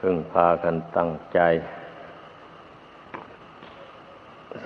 [0.00, 1.40] พึ่งพากันตั้งใจ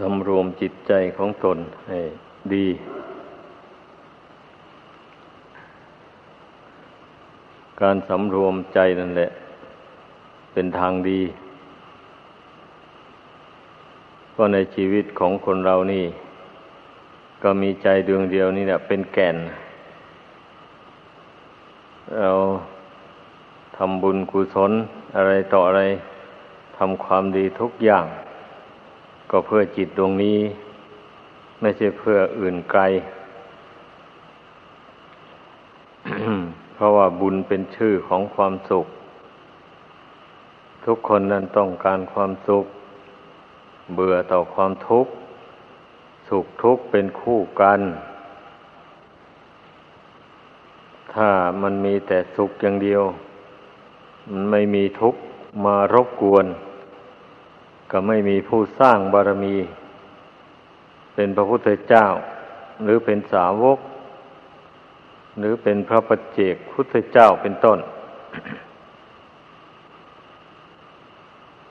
[0.01, 1.59] สำรวมจิตใจของตน
[1.89, 1.99] ให้
[2.55, 2.67] ดี
[7.81, 9.29] การสำรวมใจนั่นแหละ
[10.53, 11.21] เป็นทางดี
[14.35, 16.05] ก็ในชีวิตของคนเรานี่
[17.43, 19.37] ก็มีใจดวงเดียวนี่แหละเป็นแก่น
[22.21, 24.73] เราำบุญกุศล
[25.17, 25.83] อะไรต่ออะไร
[26.77, 28.07] ทำความดีทุกอย่าง
[29.31, 30.39] ก็เพื่อจิตดวงนี้
[31.61, 32.83] ไม่ใช่เพื่ออื่นไกล
[36.75, 38.87] เพราะว่าบุญเป็นชื่อของความสุข
[40.85, 42.65] ทุกคนนั้นต้องการความสุข
[43.95, 45.13] เบื่อต่อความทุกข์
[46.29, 47.81] สุขทุกข์เป็นคู่กัน
[51.15, 51.29] ถ้า
[51.63, 53.03] มันมีแต่สุขอย่างเดียว
[54.51, 55.21] ไม่มีทุกข์
[55.65, 56.47] มารบกวน
[57.91, 59.57] ก็ไม่มีผู้สร้างบารมี
[61.15, 62.07] เป็นพระพุทธเจ้า
[62.83, 63.79] หรือเป็นสาวก
[65.39, 67.79] หรือเป็นพระปัจเจกพุทธเจ้าเป็นต้น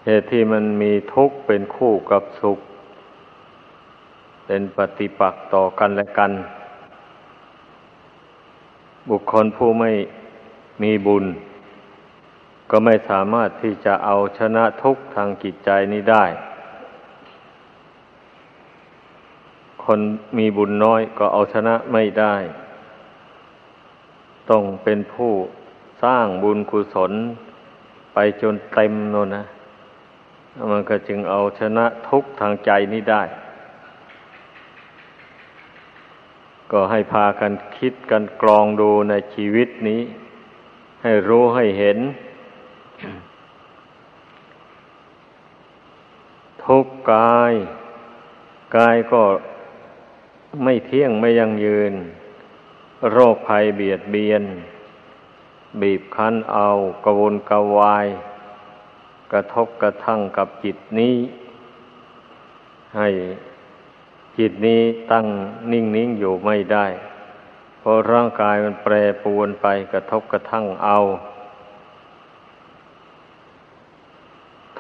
[0.06, 2.60] เหตุที่มันมีทุกข์เป็นคู่กับสุข
[4.46, 6.32] เป็นปฏิปักษ์ต่อกันและกัน
[9.10, 9.92] บุคคลผู้ไม่
[10.84, 11.26] มีบุญ
[12.72, 16.26] ก็ไม่สามารถที่จะเอาชนะทุกข์ทางจิตใจนี้ได้
[19.84, 20.00] คน
[20.38, 22.36] มีบุญน้อยก็เอาชนะไม่ได้
[24.50, 25.34] ต้องเป็นผู้
[26.04, 27.12] สร้างบุญกุศล
[28.14, 29.46] ไปจนเต็มโน่นนะ
[30.72, 33.24] มันก็จึงเอาชนะทุกข์ทางใจนี้ได้
[36.72, 40.02] ก็ให้พากันคิดกันกรองดูในชีวิตนี้
[41.02, 41.98] ให้รู้ให้เห็น
[46.64, 47.54] ทุกกาย
[48.78, 49.24] กายก็
[50.64, 51.94] ไม่เที่ยงไม่ยังยืน
[53.12, 54.44] โรคภัยเบียดเบียน
[55.82, 56.70] บีบคั้นเอา
[57.06, 58.08] กระวนกระวาย
[59.32, 61.16] กระทบกระทั่งกับจิตนี้
[62.96, 63.10] ให้
[64.38, 64.82] จิตนี้
[65.12, 65.26] ตั้ง
[65.72, 66.86] นิ่งนิ่งอยู่ไม่ได้
[67.80, 68.94] เพราะร่างกายมันแปร
[69.24, 71.00] ปวนไปกระทบกระทั่งเอา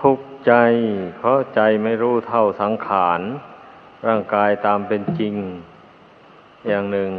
[0.01, 0.53] ทุกข์ใจ
[1.17, 3.21] เพราะใจไม่รู้เท่าสังขาร
[4.07, 5.35] ร่างกายตามเป็นจริง
[6.67, 7.11] อย่างหนึ่ง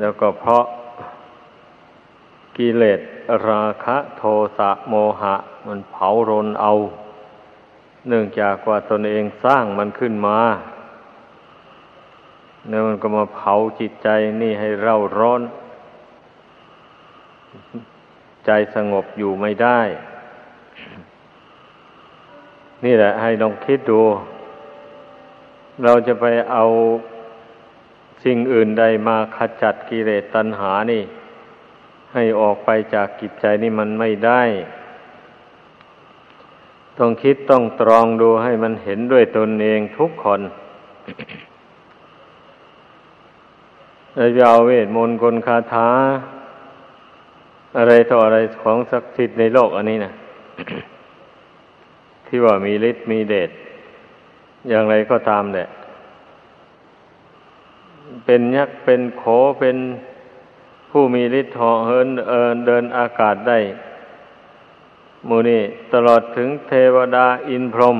[0.00, 0.64] แล้วก็เพราะ
[2.56, 3.00] กิเลส
[3.48, 4.22] ราคะโท
[4.58, 5.34] สะโมหะ
[5.66, 6.72] มันเผารนเอา
[8.08, 10.38] เนื่องจากว่าตนเองสร้างมันขึ้นมา
[12.68, 14.08] เนี่ยมันก็มาเผาจิตใจ
[14.42, 15.42] นี่ให้เร่าร้อน
[18.46, 19.80] ใจสงบอยู่ไม่ได้
[22.84, 24.00] นี่แหละ ให้ลองคิดดู
[25.84, 26.64] เราจะไปเอา
[28.24, 31.02] สิ่งอื่นใดมาขจัดกิเลสตัณหานี่
[32.12, 34.42] ให้ออกไปจากกิจใจนี่มันไม่ได้
[36.98, 40.40] ต้องคิดต้องตรองดูให้มันเห็นด้วยตนเองทุกคน
[44.14, 45.88] เราจะเอาเวทมนต์กลคาถา
[47.78, 50.12] อะไรต่ออะไรของศักดิ์สิทธิ์ในโลกอันนี้นะ
[52.34, 53.50] ที่ว่ามีฤทธิ์มีเดช
[54.68, 55.68] อย่างไรก็ตามแหละ
[58.24, 59.24] เป็นยักษ์เป็นโข
[59.60, 59.76] เป็น
[60.90, 63.58] ผู้มีฤทธิ์เหาะเหินเอินเดินอากาศได้
[65.28, 65.62] มูนี่
[65.92, 67.98] ตลอดถึงเทวดาอินพรหม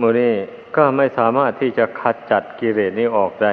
[0.00, 0.34] มูนี่
[0.76, 3.52] ก็ไม่สามารถที่จะขัดจัดกิเลสนี้ออกได้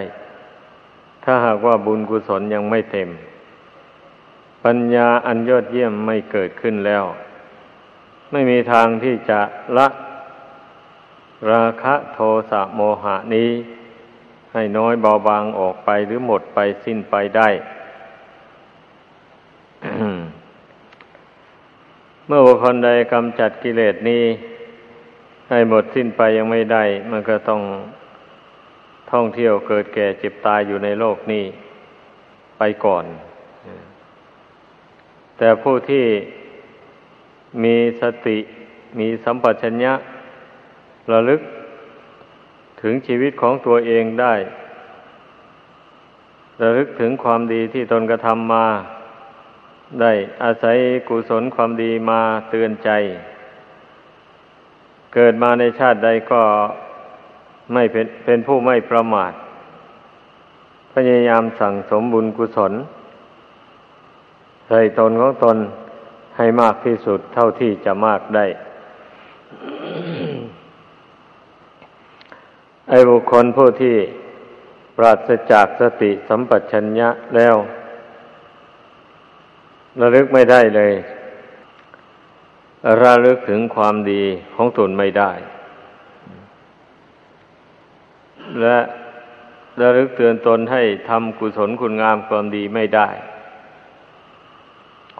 [1.23, 3.09] ถ้าหากว่าบุญกุศลยังไม่เต็ม
[4.63, 7.05] ปัญญาอันยอดเยี่ยมไม่เกิดขึ้นแล้ว
[8.31, 9.39] ไม่มีทางที่จะ
[9.77, 9.87] ละ
[11.51, 12.19] ราคะโท
[12.51, 13.49] สะโมหะนี้
[14.53, 17.49] ให้น้อยเบาบางออกไปหรือหมดไปสิ้นไปได้
[22.27, 24.23] เมื่อบุคคลใดกำจัดกิเลสนี้
[25.49, 27.61] ให้หมดสิ้นไปยังไม่ได้ มันก็ต้อง
[29.11, 31.45] ท่องเที่ยวเกิดแก่เจ็บตายอยู่ในโลกนี้
[32.57, 33.05] ไปก่อน
[35.37, 36.05] แต่ผู้ที่
[37.63, 38.37] มีสติ
[38.99, 39.93] มีสัมปชัญญะ
[41.11, 41.41] ระลึก
[42.81, 44.35] ถึงชีวิตของตัวเองได้
[46.61, 48.67] ระลึกถึงความดีที่ตนกระทำมา
[50.01, 50.13] ได้
[50.43, 52.89] อาศัยกุศลความดีมาเตือนใจ
[55.13, 56.41] เกิดมาในชาติใดก็
[57.73, 59.33] ไม่เป็นเป็นผู้ไม่ประมาท
[60.93, 62.73] พยายามสั่งสมบุญกุศล
[64.67, 65.57] ใส่ตนของตน
[66.37, 68.45] ให้มากที่สุดเท่าที่จะมากได้
[72.89, 73.95] ไอ้บุคคลผู้ที่
[74.97, 77.55] ปราศจากสติสัมปชัญญะแล้ว
[80.01, 80.93] ระลึกไม่ได้เลย
[83.01, 84.23] ระลึกถึงความดี
[84.55, 85.31] ของตนไม่ได้
[88.61, 88.79] และ
[89.81, 93.09] ระลึกเตือนตนให้ทำกุศลคุณงามความดีไม่ได้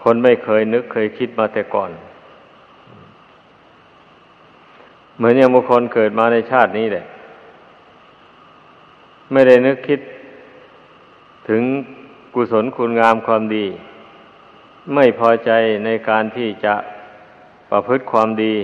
[0.08, 1.90] คนไม่เคยนึกเคยคิดมาแต่ก่อน
[5.16, 7.04] เหมือนอย่างบุคคลเกิดมาในชาตินี้แหละ
[9.32, 10.00] ไม่ได้นึกคิด
[11.48, 11.62] ถึง
[12.34, 13.66] กุศลคุณงามความดี
[14.94, 15.50] ไม่พอใจ
[15.84, 16.74] ในการที่จะ
[17.70, 18.54] ประพฤติความดี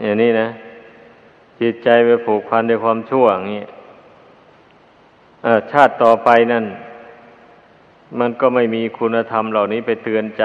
[0.00, 0.48] อย่างนี้นะ
[1.60, 3.64] จิตใจไปผูกพันในความชั่วอย่างนี้
[5.72, 6.66] ชาติต่อไปนั่น
[8.18, 10.44] มันก็ไม่มีคุณธรรมเหล่านี้ไปเตือนใจ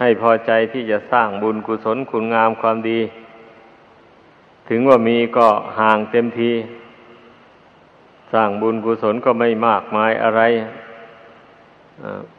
[0.00, 3.00] ให้พอใจที่จะสร้างบุญกุศลคุณงามความดี
[4.68, 6.52] ถึงว่ามีก็ห่างเต็มที
[8.32, 10.42] สร้างบุญกุศลก็ไม่มากมายอะไร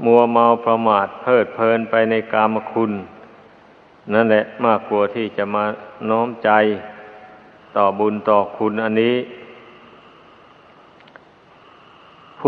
[0.05, 2.91] มัวเมาประมาทเพลิดเพลินไปในกามคุณ
[4.13, 5.63] นั่นแหละมากกว่าที่จะมา
[6.09, 6.49] น้อมใจ
[7.77, 9.15] ต่อบุญต่อคุณอันนี้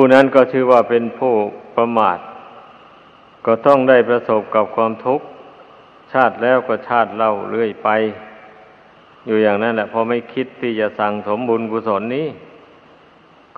[0.01, 1.33] ผู้นั้นก็ชื่อว่าเป็นผู้
[1.75, 2.19] ประมาท
[3.45, 5.25] ก็ต้องได้ประสบกับความทุกข์
[6.13, 7.89] ชาติแล้วก็ชาติเล่าเรื่อยไป
[9.25, 12.27] อยู่อย่างนั้นแหละพอไม่คิดที่จะสั่งสมบุญกุศลนี้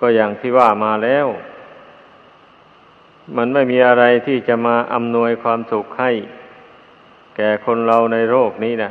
[0.00, 1.26] ก็อย่างที่ว่ามาแล้ว
[3.36, 6.10] มันไม่มีอะไรที่จะมาอำนวยความสุขให้
[7.36, 8.90] แก่คนเราในโลกนี้นะ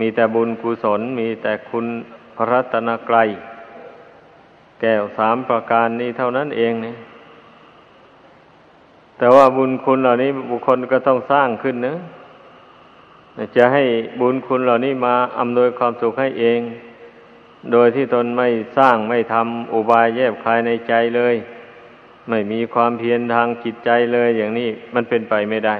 [0.00, 1.86] มีแต่บุญกุศลมีแต่คุณ
[2.36, 3.30] พระรัตนกรัย
[4.80, 6.96] แก้วสามประการนี้เท่านั้นเองเนี่ย
[9.18, 11.96] แต่ว่าบุญคุณเหล่านี้บุคคลก็ต้องสร้างขึ้นนะ
[13.56, 13.84] จะให้
[14.20, 16.60] บุญคุณเหล่านี้มาอำนวยความสุขให้เอง
[17.72, 21.34] โดยที่ตนไม่สร้างไม่ทำอุบายแยบคายในใจเลย
[22.28, 25.76] ไม่มีความเพียรทางจิตใจเลยอย่างนี้มันเป็นไปไม่ได้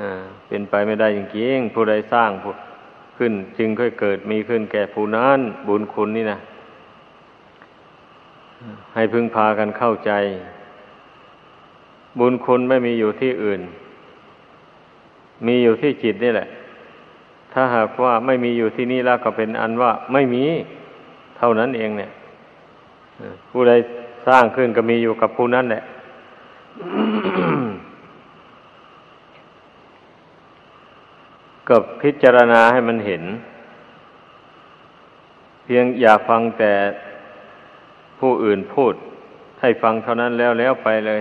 [0.00, 2.30] อ่าเป็นไปไม่ได้จริงๆผู้ใดสร้าง
[3.18, 6.38] ขึ้น จึงค่อยเกิดมีขึ้นแก่ผู้นั้นบุญคุณนี่นะ
[8.94, 10.12] ให้พึงพากันเข้าใจ
[12.18, 13.60] บุญคุณไม่มีอยู่ที่อื่น
[15.46, 16.48] มีอยู่ที่จิตนี่แหละ
[17.52, 20.44] ถ้าหากว่าไม่มีอยู่ที่นี่แล้วก็เป็นอันว่าไม่มี
[21.38, 22.10] เท่านั้นเองเนี่ย
[23.50, 23.72] ผู้ใด
[24.26, 25.82] สร้างขึ้นก็มีอยู่กับผู้นั้นแหละ
[31.68, 33.22] ก็พิจารณาให้มันเห็น
[35.64, 36.72] เพียงอย่าฟังแต่
[38.18, 38.94] ผู้อื่นพูด
[39.60, 41.20] ให้ฟังเท่านั้นแล้วแล้วไปเลย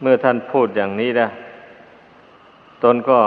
[0.00, 1.28] เมื่อท่านพูดอย่างนี้นะ
[2.82, 3.18] ตนก็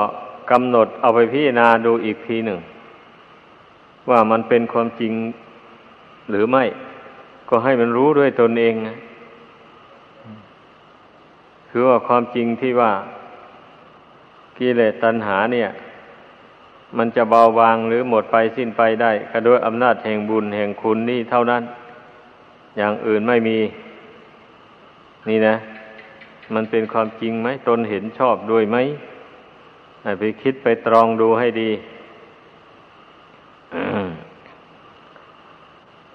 [0.52, 2.60] กำหนดเอาไปพิจารณาดูอีกทีหนึ่ง
[4.10, 5.14] ว่ามันเป็นความจริง
[6.30, 6.64] หรือไม่
[7.50, 8.96] ก็ให้มันรู้ด้วยตนเองนะ
[11.70, 12.92] คือว่าความจริงที่ว่า
[14.58, 15.68] กิเลสตัณหาเนี่ย
[16.98, 21.64] มันจะเบาบางหรือหมดไปสิ้นไปได้ ก็ด้วยอำนาจแห่งบุญแห่งคุณนี่เท่านั้น
[22.78, 23.58] อย่างอื่นไม่มี
[25.30, 25.56] นี่นะ
[26.54, 28.78] มันเป็นความจริงไหมตนเห็นชอบด้วยไหม
[30.20, 31.72] ไปคิดไปตรองดูให้ดี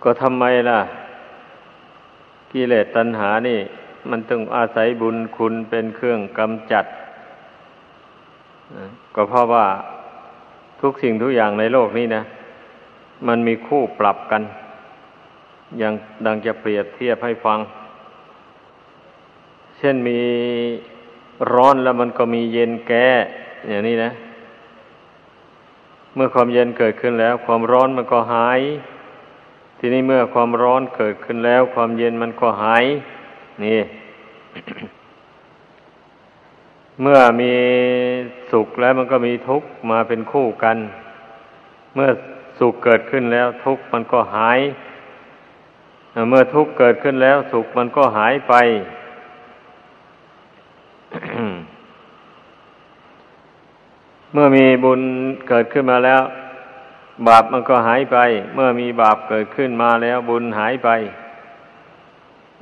[0.03, 0.81] ก็ทำไมล่ะ
[2.53, 3.59] กิเลสตัณหานี่
[4.11, 6.85] มันต้องอาศัยบุญคุณเป็นเครื่องกำจัด
[9.15, 9.67] ก็เพราะว่า
[10.81, 12.23] ทุกสิ่งทุกอย่างในโลกนี้นะ
[13.27, 14.43] มันมีคู่ปรับกัน
[15.79, 15.95] อย่าง
[16.27, 17.59] ดังจะเปรียบเทียบให้ฟัง
[19.79, 20.21] เช่นมี
[21.53, 23.09] ร้อนแล้วมันก็มีเย็นแก้
[23.69, 24.11] อย่างนี้นะ
[26.15, 28.61] เมื่อความเย็นเกิดขึ้นแล้ว ความร้อนมันก็หาย
[29.79, 32.85] ทีนี้เมื่อความร้อนเกิดขึ้นแล้ว ความเย็นมันก็หาย
[33.65, 33.79] นี่
[37.03, 37.53] เมื่อมี
[38.53, 40.77] สุขแล้วมันก็มีทุกข์มาเป็นคู่กัน
[41.95, 42.09] เมื่อ
[42.59, 44.61] สุขเกิดขึ้นแล้วทุกข์มันก็หาย
[46.29, 48.55] เมื่อทุกข์เกิดขึ้นแล้วสุขมันก็หายไป
[54.33, 55.01] เมื่อมีบุญ
[55.49, 56.23] เกิดขึ้นมาแล้ว
[57.27, 58.19] บาปมันก็หายไป
[58.55, 60.91] เมื่อมีบาปเกิดขึ้นมาแล้วบุญหายไป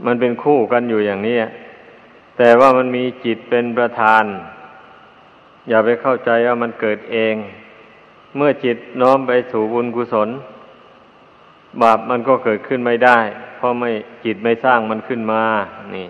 [0.04, 1.36] มันเป็นคู่กันอยู่อย่างนี้
[2.38, 4.24] แต่ว่ามันมีจิตเป็นประธาน
[5.68, 7.34] อย่าไปเข้าใจว่ามันเกิดเอง
[8.36, 10.28] เมื่อจิตน้อมไปสู่บุญกุศล
[11.82, 13.18] บาปมันก็เกิดขึ้นไม่ได้
[13.56, 13.90] เพราะไม่
[14.24, 15.42] จิตไม่สร้างมันขึ้นมา
[15.94, 16.08] นี่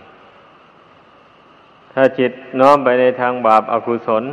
[1.93, 4.25] ถ้าจิตน้อมไปในทางบาปอากุศล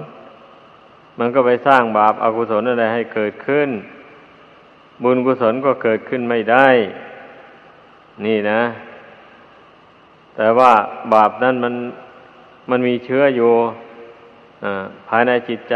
[1.20, 3.70] มันก็ไปสร้างบาปอากุศลอะไรให้เกิดขึ้น
[5.04, 6.68] บุญกุศลก็เกิดขึ้นไม่ได้
[8.26, 8.62] นี่นะ
[10.36, 10.72] แต่ว่า
[11.14, 11.76] บาปนั้นมัน
[12.70, 13.52] มันมีเชื้ออยู่
[15.10, 15.76] ภายในจิตใจ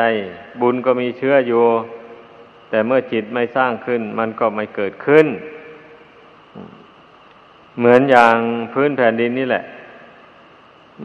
[0.62, 1.64] บุญก็มีเชื้ออยู่
[2.70, 5.28] แต่เมื่อจิตไม่สร้างขึ้น มันก็ไม่เกิดขึ้น
[7.80, 8.36] เหมือนอย่าง
[8.74, 9.64] พื้นแผ่นดินนี่แหละ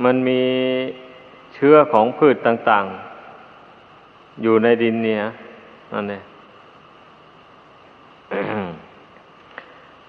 [0.04, 0.40] มันมี
[1.54, 2.84] เชื้อของพืชต่าง
[3.64, 5.18] ๆ อยู่ในดินเนี่ย
[5.92, 6.22] นั่นเอง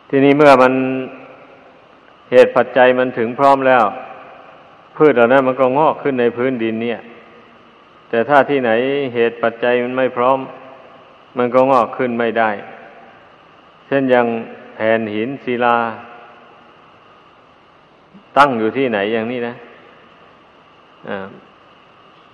[0.10, 0.74] ทีนี้เมื่อมัน
[2.32, 3.84] เหตุปัจจัยมันถึงพร้อมแล้ว
[4.96, 7.00] พืชเหล่านั้นมันก็งอกขึ้นในพื้นดินเนี่ย
[8.10, 8.72] แต่ถ้าที่ไหน
[9.14, 10.40] เหตุปัจจัยมันไม่พร้อม
[11.38, 12.50] มันก็งอกขึ้นไม่ได้
[13.88, 14.28] เช่นอย่าง
[14.76, 15.78] แผ่นหินศิลา
[18.38, 19.54] ตั้งอยู่ที่ไหนอย่างนี้นะ
[21.10, 21.28] อ่า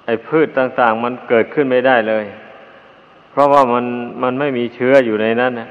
[0.06, 2.26] ไอ้พืชต่างๆ มันเกิดขึ้นไม่ได้เลย
[3.32, 3.86] เพราะว่ามัน
[4.24, 5.68] มันไม่มีเชื้ออยู่ในนั้นนะ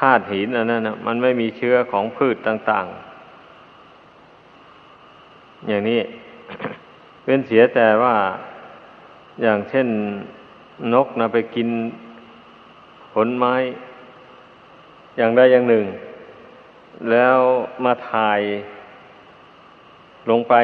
[0.00, 2.86] ธาตุหินอันนั้นนะมันไม่มีเชื้อของพืชต่าง
[4.86, 6.00] ๆ อย่างนี้
[7.24, 8.14] เป็นเสียแต่ว่า
[9.42, 9.86] อย่างเช่น
[10.94, 11.68] นกนะไปกิน
[13.12, 13.54] ผลไม้
[15.16, 15.84] อย่างใดอย่างหนึ่ง
[17.10, 17.36] แล้ว
[17.84, 18.40] มาถ่าย
[20.30, 20.54] ลงไป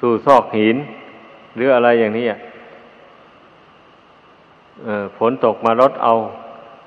[0.00, 0.76] สู่ซอกหิน
[1.56, 2.26] หรืออะไรอย่างนี้
[5.16, 6.12] ฝนตกมาลดเอา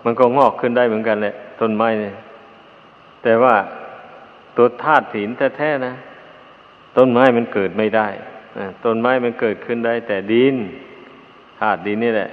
[0.03, 2.13] มันก็งอกขึ้นได้เหมือนกันแหละต้นไม้เนี่ย
[3.23, 3.55] แต่ว่า
[4.57, 5.93] ตัวธาตุหินแท้ๆนะ
[6.97, 8.07] ต้นไม้มันเกิดไม่ได้
[8.85, 10.55] ต้นไม้มันเกิดขึ้นได้ แต่ดิน
[11.59, 12.29] ธาตุดินนี่แหละ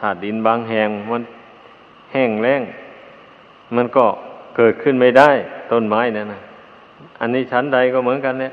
[0.00, 1.22] ธาตุดินบางแห่งมัน
[2.12, 2.62] แห้งแล้ง
[3.76, 4.06] มันก็
[4.56, 5.30] เกิดขึ้นไม่ได้
[5.72, 6.40] ต้นไม้นั่นนะ
[7.20, 8.52] อันนี้ชั้นใดก็เหมือนกันเนี่ย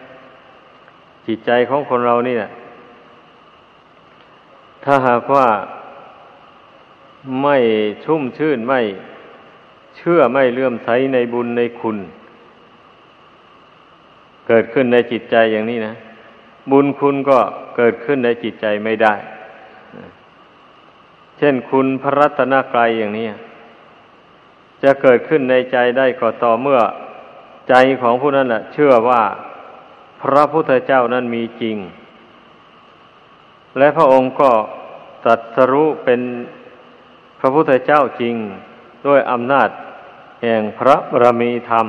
[1.28, 2.50] จิตใจของคนเรานี่แหละ
[4.84, 5.48] ถ้าหากว่า
[7.42, 7.58] ไม่
[8.06, 8.82] ชุ่มชื่นไม่
[9.98, 11.98] เชื่อไม่เลื่อมใสในบุญในคุณ
[14.48, 15.96] เกิดขึ้นในจิตใจอย่างนี้นะ
[16.72, 17.40] บุญคุณก็
[17.78, 19.14] เกิดขึ้นในจิตใจไม่ได้
[21.38, 23.28] เช่นคุณพระรัตนกรัยอย่างนี้
[24.84, 26.80] จะเกิดขึ้นในใจได้ก็ต่อเมื่อ
[27.70, 29.24] ใจของผู้นั้นแหละเชื่อว่า
[30.22, 31.78] พระพุทธเจ้านั้นมีจริง
[33.78, 34.52] และพระองค์ก็
[35.24, 36.22] ตรัสรู้เป็น
[37.44, 38.36] พระพุทธเจ้าจริง
[39.08, 39.70] ด้วยอำนาจ
[40.42, 41.88] แห่งพระบรมีธรรม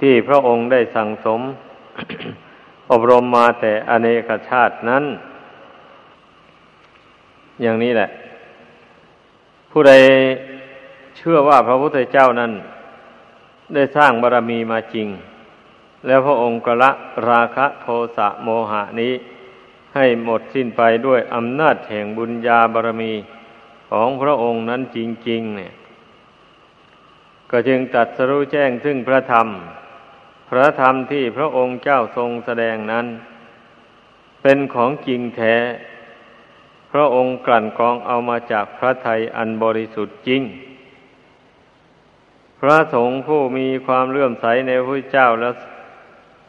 [0.00, 1.40] ที่พระองค์ได้สั่งสม
[2.90, 5.04] อบรมมาแต่อเนกชาตินั้น
[7.62, 8.08] อย่างนี้แหละ
[9.70, 9.92] ผู้ใด
[11.16, 12.52] เชื่อว่าพระพุทธเจ้านั้น
[13.74, 15.08] ได้สร้างบารรมีมาจริง
[16.06, 16.90] แล้วพระองค์กละ
[17.28, 19.12] ราคะโทสะโมหะนี้
[19.94, 23.12] ให้หมดสิ้นไปด้วยอำนาจแห่งบุญญาบารรมี
[23.90, 25.72] ของพระองค์นั้นจริง ๆ เนี่ย
[27.50, 29.48] ก็จึงตัดสรู้แจ้งซึ่งพระธรรม
[30.50, 33.06] พระธรรมที่พระองค์เจ้าทรงแสดงนั้น
[34.42, 35.54] เป็นของจริงแท้
[36.92, 40.42] พระองค์กลั่นกรองเอามาจากพระไทยอันบริสุทธิ์จริง
[42.60, 45.50] พระสงฆ์ผู้มีความเลื่อมใสในพระเจ้าและ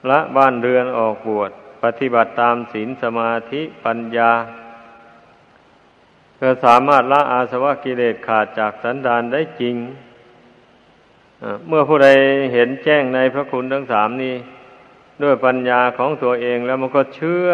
[0.10, 1.52] ละบ้านเรือนออกบวช
[1.84, 4.32] ปฏิบัติตามศีลสมาธิปัญญา
[6.40, 9.76] เพื่อสามารถละอาสวะกิเลสขาดจากสันดานได้จริง
[11.68, 12.08] เมื่อผู้ใด
[12.54, 14.36] เห็นแจ้งในพระคุณทั้งสามนี้
[15.24, 17.50] ด้วยปัญญาของตัวเองแล้วมันก็เชื่อ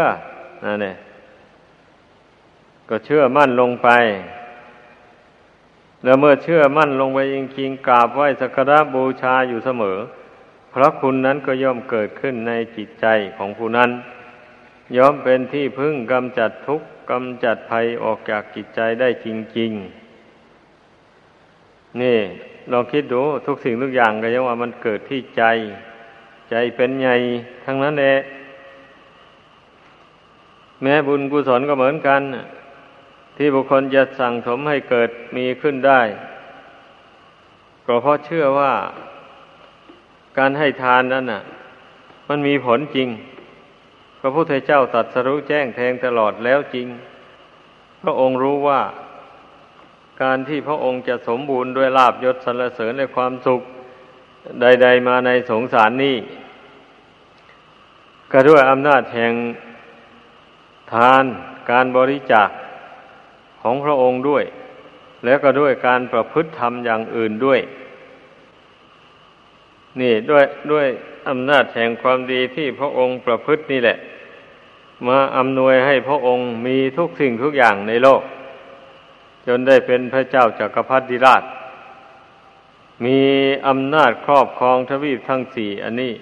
[0.66, 0.98] นั่นเอง
[2.90, 3.90] ก็เชื่อมั่นลงไป
[6.04, 9.98] แล้วเมื่อเชื่อมั่นลงไปจริงๆกราบไหว้สักการะบูชาอยู่เสมอ
[10.74, 13.06] พระคุณนั้นก็ย่อมเกิดขึ้นในจิตใจ
[13.38, 13.90] ของผู้นั้น
[14.98, 19.72] ย่อมเป็นที่พึ่งกำจัดทุกข์ กำจัดภัยออกจากจิตใจได้จริง
[20.66, 22.18] ๆ นี่
[22.72, 25.44] ลองคิดดูทุกสิ่งทุกอย่างก็ยังว่ามันเกิดที่ใจ
[26.50, 27.16] ใจเป็นใหญ่
[27.66, 28.16] ทั้งนั้นแหละ
[30.82, 32.22] แม้บุญกุศลก็เหมือนกัน
[33.38, 36.02] ที่บุคคลจะสั่งสมให้เกิดมีขึ้นได้
[37.86, 38.74] ก็เพราะเชื่อว่า
[40.38, 41.42] การให้ทานนั้นน่ะ
[42.30, 43.08] มันมีผลจริง
[44.26, 46.88] ระพุทธเจ้าตรัสรู้แจ้งแทงตลอดแล้วจริง
[48.02, 48.82] พระองค์รู้ว่า
[50.24, 53.62] การที่พระองค์จะสมบูรณ์ด้วยลาบยศสรรเสริญในความสุข
[54.62, 56.18] ใด ๆ มาในสงสารนี้
[58.32, 59.34] ก็ด้วยอำนาจแห่ง
[60.94, 61.24] ทาน
[61.72, 62.50] การบริจาค
[63.62, 64.44] ของพระองค์ด้วย
[65.26, 67.60] แล้วก็ด้วยการประพฤติธรรมอย่างอื่นด้วย
[70.02, 70.88] นี่ด้วยด้วย
[71.30, 73.98] อำนาจแห่งความดีที่พระองค์ประพฤตินี่แหละ
[75.08, 78.22] มาอำนวยให้พระองค์มีทุกสิ่งทุกอย่างในโลก
[79.48, 81.44] จนได้เป็นพระเจ้าจากักรพรรดิราช
[83.06, 83.20] มี
[83.68, 86.14] อำนาจครอบครองทวีปทั้งสี่อันนี้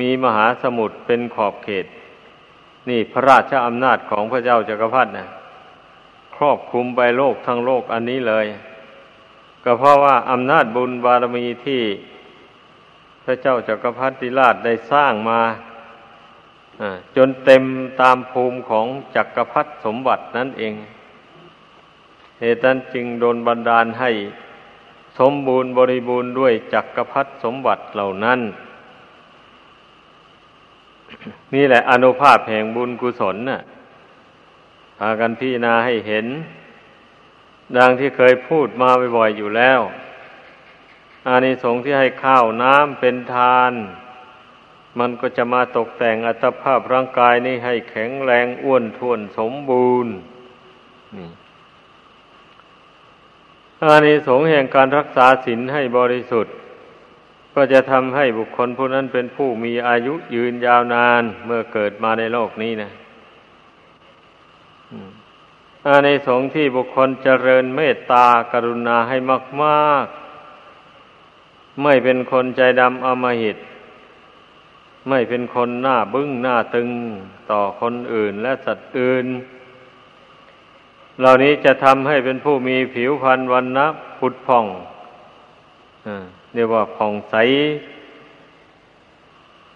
[0.00, 1.86] มีมหาสมุทรเป็นขอบเขต
[2.88, 5.28] นี่พระราชอำนาจของพระเจ้าจากักรพรรดินะ
[6.36, 8.46] ครอบคุมไปโลกทั้งโลกอันนี้เลย
[9.64, 11.82] ก็เพราะว่าอำนาจบุญบารมีที่
[13.24, 15.40] พระเจ้าจากักรพรรดิราชได้สร้างมา
[17.16, 17.64] จนเต็ม
[18.00, 18.86] ตามภูมิของ
[19.16, 20.74] จักรพรรดิสมบัตินั่นเอง
[22.40, 24.10] เหตุนั้นจึงโดนบันดาลให้
[25.18, 28.40] สมบูรณ์บริบูรณ์ด้วยจักรพรรดิสมบัติเหล่านั้น
[31.54, 33.60] นี่แหละอนุภาพแห่งบุญกุศลน่ะ
[34.98, 36.26] พากันพิจารณาให้เห็น
[37.76, 39.80] ดังที่เคยพูดมาบ่อยๆอยู่แล้ว
[41.26, 43.72] อานิสงส์ที่ให้ข้าวน้ำเป็นทาน
[44.98, 50.12] มันก็จะมาตกแต่งอัตภาพร่างกายนี้ให้แข็งแรงอ้วนท้วนสมบูรณ์
[53.82, 56.54] อานิสงส์แห่งการรักษาศีลให้บริสุทธิ์
[57.54, 62.90] ก็จะทำให้บุคคลผู้นั้นเป็นผู้มีอายุยืนยาวนานเมื่อเกิดมาในโลกนี้นะ
[65.88, 69.16] อานิสงส์ที่บุคคลเจริญเมตตากรุณาให้
[69.62, 70.06] มาก
[70.94, 73.56] ๆ ไม่เป็นคนใจดำอมหิต
[75.08, 76.88] ไม่เป็นคนหน้าบึ้งหน้าตึง
[77.50, 79.26] ต่อคนอื่นและสัตว์อื่น
[81.20, 83.86] เหล่านี้จะทำให้เป็นผู้มีผิวพรรณวันนะ
[84.18, 84.66] ผุดผ่อง
[86.54, 87.34] เรียกว่าผ่องใส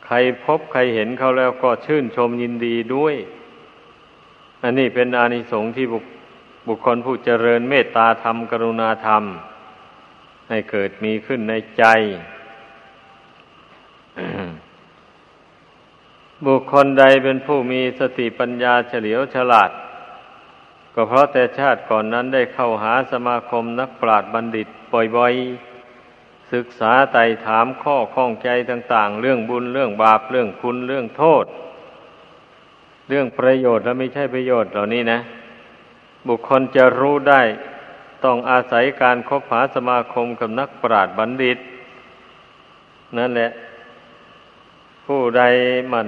[0.04, 3.14] ใครพบใครเห็นเขาแล้วก็ชื่นชมยินดีด้วย
[4.62, 5.86] อันนี้เป็นอานิสงส์ที่
[6.68, 9.22] บุคคลผู้เจริญเมตตาธรรม กรุณาธรรม
[10.48, 11.84] ให้เกิดมีขึ้นในใจ
[16.44, 19.70] บุคคลใดเป็นผู้มีสติปัญญาเฉลียวฉลาด
[20.94, 24.68] ก็เพราะแต่ชาติก่อนนั้นได้เข้าหาสมาคมนักปราชญ์บัณฑิต
[25.16, 31.44] บ่อยๆ ศึกษาไต่ถามข้อข้องใจต่างๆ เรื่องบุญเรื่องบาปเรื่องคุณเรื่องโทษ
[33.08, 35.20] เรื่องประโยชน์และไม่ใช่ประโยชน์เหล่านี้นะ
[36.28, 37.42] บุคคลจะรู้ได้
[38.24, 41.58] ต้องอาศัยการคบหาสมาคมกับนักปราชญ์บัณฑิต
[43.18, 43.50] นั่นแหละ
[45.06, 45.42] ผู้ใด
[45.92, 46.06] มัน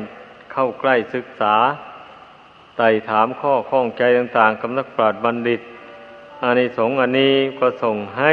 [0.60, 1.54] เข้าใกล้ศึกษา
[2.76, 5.60] ไต่ถามข้อข้องใจต่างๆกับนักปราชญ์บัณฑิต
[6.42, 8.32] อานิสงส์อันนี้ก็ส่งให้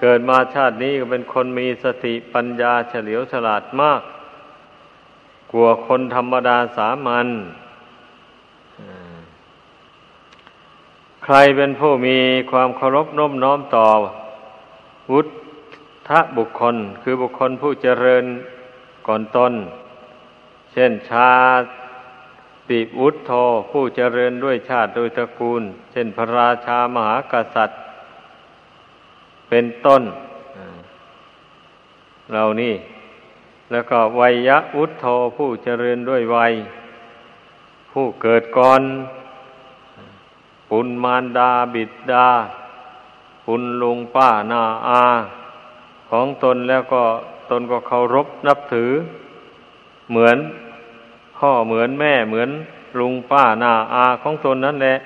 [0.00, 4.02] เกิดมาชาตินี้ก็เป็นคนมีสติปัญญาเฉลียวฉลาดมาก
[5.50, 7.28] กลัวคนธรรมดาสามัญ
[11.24, 12.18] ใครเป็นผู้มี
[12.50, 13.88] ความเคารพน้มน้อมต่อ
[15.12, 15.20] วุ
[16.08, 18.24] ฒะบุคคล คือบุคคลผู้เจริญ
[19.06, 19.54] ก่อนตน
[20.74, 23.32] เช่นชาติวุฒโธ
[23.70, 27.80] ผู้เจริญด้วยชาติโดยตระกูล เช่นพระราชามหากษัตริย์
[29.48, 30.02] เป็นต้น
[32.30, 32.74] เหล่านี้
[33.70, 35.06] แล้วก็วัยะวุฒโธ
[35.36, 36.54] ผู้เจริญด้วยวัย
[37.92, 38.82] ผู้เกิดก่อน
[40.70, 42.28] คุณมารดาบิดดา
[43.44, 45.04] คุณลุงป้านาอา
[46.10, 47.02] ของตนแล้วก็
[47.50, 48.90] ตนก็เคารพนับถือ
[50.10, 50.38] เหมือน
[51.36, 52.50] พ่อเหมือนแม่เหมือน
[52.98, 54.96] ลุงป้านาอาของตนนั่นแหละ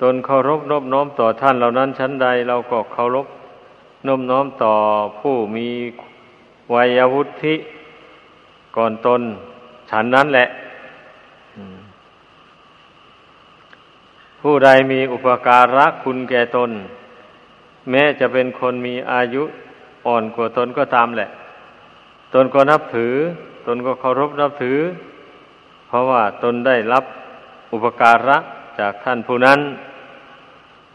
[0.00, 3.26] ตนเคารพนบน้อมต่อท่านเหล่านั้นชั้นใดเราก็เคารพ
[4.06, 4.74] นบน้อมต่อ
[5.18, 5.68] ผู้มี
[6.74, 7.54] วัยวุฒิ
[8.76, 9.22] ก่อนตน
[9.90, 10.46] ฉันนั้นแหละ
[14.40, 16.70] ผู้ใดมีอุปการะคุณแก่ตน
[17.90, 19.42] แม้จะเป็นคนมีอายุ
[20.06, 21.28] อ่อนกว่าตนก็ตามแหละ
[22.34, 23.14] ตนก็นับถือ
[23.66, 24.78] ตนก็เคารพนับถือ
[25.86, 27.04] เพราะว่าตนได้รับ
[27.72, 28.36] อุปการะ
[28.78, 29.60] จากท่านผู้นั้น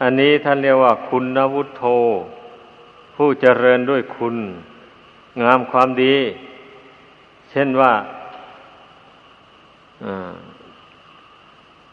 [0.02, 1.84] อันนี้ท่านเรียกว่าคุณนวุฒโธ
[3.14, 4.36] ผู้เจริญด้วยคุณ
[5.42, 6.16] งามความดี
[7.50, 7.92] เช่นว่า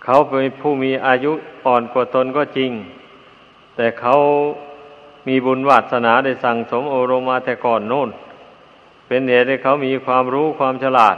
[0.03, 1.31] เขาเป็นผู้มีอายุ
[1.65, 2.71] อ่อนกว่าตนก็จริง
[3.75, 4.13] แต่เขา
[5.27, 8.09] มีบุญวาสนาได้สั่งสมโอรมาแต่ก่อนโน้น
[9.07, 11.17] เป็นเหตุให้เขามีความรู้ความฉลาด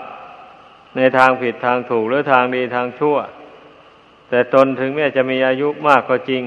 [0.95, 3.17] ในทางผิดทางถูกหรือทางดีทางชั่ว
[4.29, 6.43] แต่ตนถึงแม้จะมีอายุมากก็จริง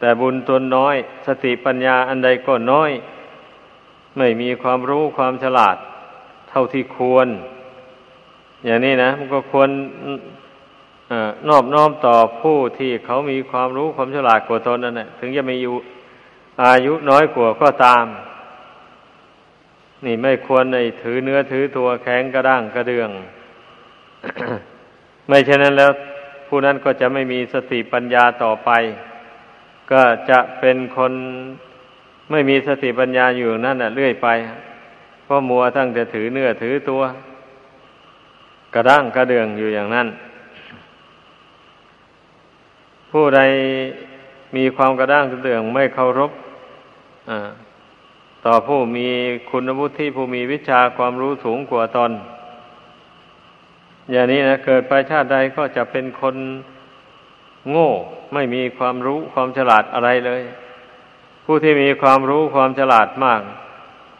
[0.00, 2.90] แต่บุญตนน้อย สติปัญญาอันใดก็น้อย
[4.16, 5.76] ไม่มีความรู้ความฉลาด
[6.50, 7.28] เท่าที่ควร
[8.64, 9.70] อย่างนี้นะมันก็ควร
[11.10, 11.12] อ
[11.48, 15.74] นอบน้อมต่อผู้ที่เขามีความรู้ความฉลาดกว่าตนนั่นแหละถึงจะมีอยู่
[16.64, 18.04] อายุน้อยกว่าก็ตาม
[20.04, 23.10] นี่ไม่ควรในถือเนื้อถือตัวแข็งกระด้างกระเดือง
[25.28, 25.90] ไม่เช่นนั้นแล้ว
[26.48, 28.70] ผู้นั้นก็จะไม่มีสติปัญญาต่อไป
[29.90, 31.12] ก็จะเป็นคน
[32.30, 34.28] ไม่มีสติปัญญาอยู่นั่นน่ะเรื่อยไป
[35.24, 37.02] เพราะมัวทั้งจะถือเนื้อถือตัว
[38.74, 40.08] กระด้างกระเดืองอยู่อย่างนั้น
[43.10, 43.40] ผู้ใด
[44.56, 46.32] มีความกระด้างกระเดืองไม่เคารพ
[48.44, 49.08] ต่อผู้มี
[49.50, 52.12] คุณวุฒิผู้มีวิชาความรู้สูงกว่าตน
[54.10, 56.36] อย่างนี้นะเกิดไปชาติใดก็จะเป็นคน
[57.70, 57.90] โง่
[58.34, 60.42] ไม่มีความรู้ความฉลาดอะไรเลย
[61.44, 63.42] ผู้ที่มีความรู้ความฉลาดมาก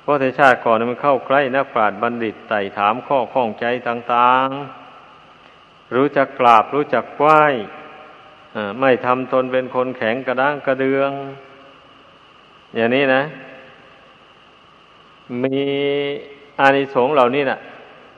[0.03, 7.43] เพราะในชาติก่อนมันเข้าใกล้นักปราชญ์บัณฑิตไต่ถามข้อข้องใจต่างๆ รู้จักกราบรู้จักไหว้
[8.81, 11.11] ไม่ทำตนเป็นคนแข็งกระด้างกระเดือง
[12.77, 13.23] อย่างนี้นะ
[15.43, 15.59] มี
[16.61, 17.61] อานิสงส์เหล่านี้นะ่ะ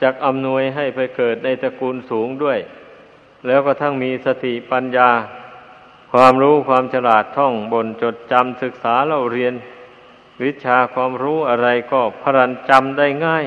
[0.03, 2.59] จักอำนวยให้ไปเกิดในตระกูลสูงด้วย
[3.47, 5.11] แล้วก็ทั้งมีสติปัญญา
[6.13, 9.55] ความรู้ความฉลาดท่องบนจดจำศึกษาเราเรียน
[10.43, 13.47] วิชาความรู้อะไรก็พรันจำได้ง่าย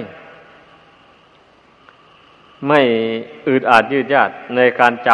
[2.68, 2.82] ไม่
[3.48, 5.10] อึดอาดยืดยาดในการจ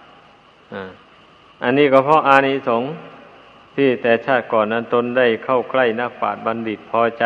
[0.00, 2.90] ำอันนี้ก็เพราะอานิสงส์
[3.74, 7.24] ที่แต่ชาติก่อนนั้นตนได้เข้าใกล้นักปราชญ์บัณฑิตพอใจ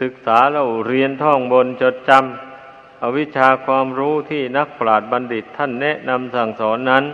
[0.00, 7.04] ศึกษาเราเรียนท่องบนจดจำอวิชาความรู้ที่นักปราชญ์บัณฑิตท่านแนะนำสั่งสอนนั้น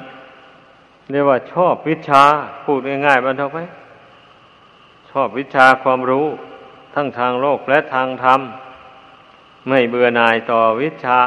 [1.10, 2.22] เรียกว่าชอบวิชา
[2.64, 3.58] พูดง่ายๆบรรทกไป
[5.10, 6.26] ชอบวิชาความรู้
[6.94, 8.40] ทั้งทางโลกและทางธรรม
[9.68, 11.18] ไม่เบื่อหน่ายต่อวิชา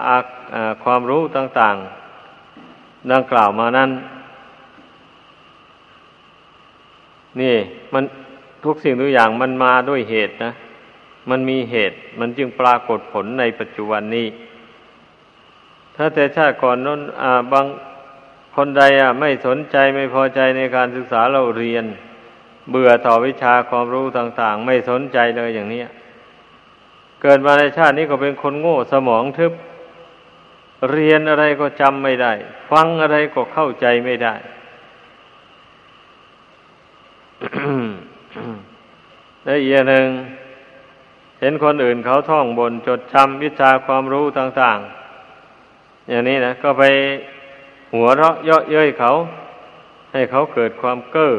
[0.83, 1.75] ความรู้ต่าง
[2.43, 3.89] ๆ ดังกล่าวมานั้น
[7.41, 7.55] นี่
[7.93, 8.03] มัน
[8.65, 10.53] ทุกสิ่งทุกอย่างมันมาด้วยเหตุนะ
[11.29, 14.27] มันมีเหตุ มันจึงปรากฏผลในปัจจุบันนี้
[15.95, 17.01] ถ้าแต่ชาติก่อนนั้น
[17.53, 17.65] บาง
[18.55, 21.85] คนใดอะ ไม่สนใจไม่พอใจในการศึกษาเราเรียน
[22.69, 25.81] เบื่อต่อวิชาความรู้ต่าง ๆ ไม่สนใจเลยอย่างนี้
[27.21, 29.53] เกิดมาในชาตินี้ก็เป็นคนโง่สมองทึบ
[30.91, 32.33] เรียนอะไรก็จำไม่ได้
[32.71, 34.35] ฟังอะไรก็เข้าใจไม่ได้
[39.43, 40.07] และอีกอย่างหนึ่ง
[41.39, 46.83] เห็นคนอื่นเขาท่องบนจดจำวิชาความรู้ต่างๆ อย่างนี้นะก็ไป
[47.93, 49.11] หัวเราะเยาะเย้ยเขา
[50.13, 51.33] ให้เขาเกิดความเก้อ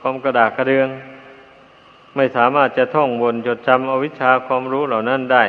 [0.00, 0.88] ความกระดากกระเดือง
[2.16, 5.44] ไม่สามารถจะท่องบนจดจำเอาวิชาความรู้เหล่านั้นได้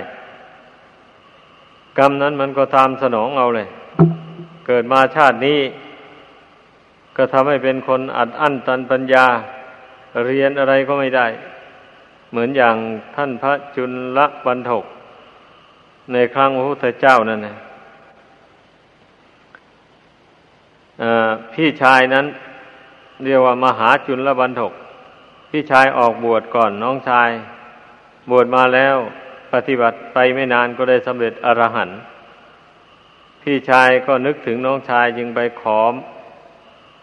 [1.97, 3.67] กรรมนั้นมันก็ตามสนองเอาเลย
[4.67, 5.59] เกิดมาชาตินี้
[7.17, 9.25] ก็ทำให้เป็นคนอัดอั้นตันปัญญา
[10.27, 11.27] เรียนอะไรก็ไม่ได้
[12.31, 12.75] เหมือนอย่าง
[13.15, 13.83] ท่านพระจุ
[14.17, 14.85] ลบันทก
[16.11, 17.55] ในครั้งพระพุทธเจ้านั่นนะ
[21.53, 22.25] พี่ชายนั้น
[23.23, 24.73] เรียกว่ามหาจุลบันทก
[25.49, 27.29] พี่ชายออกบวชก่อนน้องชาย
[28.29, 28.95] บวชมาแล้ว
[29.53, 31.97] ปฏิบัติไปไม่นานก็ได้สำเร็จอรหันต์
[33.41, 35.93] พี่ชายก็นึกถึงน้องชายจึงไปขอม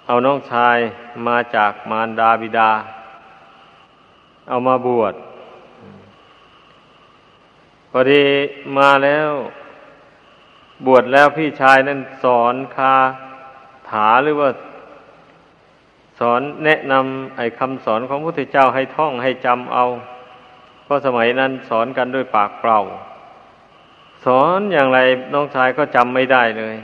[0.07, 0.77] เอาน้องชาย
[1.29, 2.71] มาจากมารดาบิดา
[4.53, 5.15] เอามาบวช
[7.91, 8.25] พอดี
[8.79, 9.31] มาแล้ว
[10.87, 12.95] บวชแล้วพี่ชายนั้นสอนคา
[13.91, 14.51] ถาหรือว่า
[16.21, 19.85] สอนแนะนำไอ้คำสอนของพระพุทธเจ้าให้ท่องให้จำเอา
[20.85, 22.79] เพราะสมัยนั้นสอนกันด้วยปากเปล่า
[24.25, 24.99] สอนอย่างไร
[25.35, 26.77] น้องชายก็จำไม่ได้เลย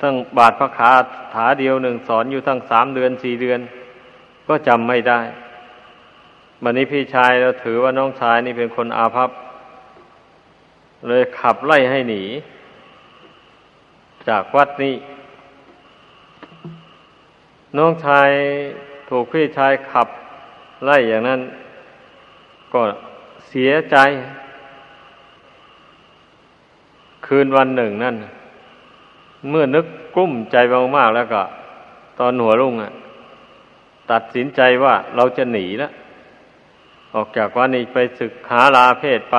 [0.00, 0.92] ตั้งบาทพระขา
[1.34, 3.60] ถาเดียวหนึ่งสอนอยู่ตั้งสามเดือนสี่เดือน
[4.48, 5.20] ก็จำไม่ได้
[6.62, 9.30] บันนี้พี่ชายเราถือว่าน้องชายนี่เป็นคนอาภัพ
[11.08, 12.22] เลยขับไล่ให้หนี
[14.28, 14.94] จากวัดนี้
[17.76, 18.28] น้องชาย
[19.08, 20.08] ถูกพี่ชายขับ
[20.84, 21.40] ไล่อย่างนั้น
[22.72, 22.80] ก็
[23.48, 23.96] เสียใจ
[27.26, 28.16] คืนวันหนึ่งนั่น
[29.50, 30.56] เมื่อนึกกุ้มใจ
[30.96, 31.42] มากๆแล้วก็
[32.18, 32.92] ตอนหัวรุ่งอะ
[34.10, 35.92] ตัดสินใจว่าเราจะหนีแล้ว
[37.14, 39.36] ออกจากวัดนี้ไปศึกหาลาเพศไป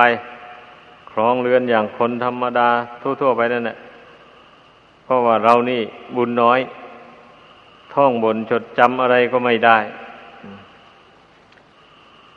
[1.10, 2.68] ครองเรือนอย่างคนธรรมดา
[3.02, 3.76] ทั่วๆไปนั่นแหละ
[5.04, 5.82] เพราะว่าเรานี่
[6.16, 6.60] บุญน้อย
[7.94, 9.78] ท่องบนจดจำอะไรก็ไม่ได้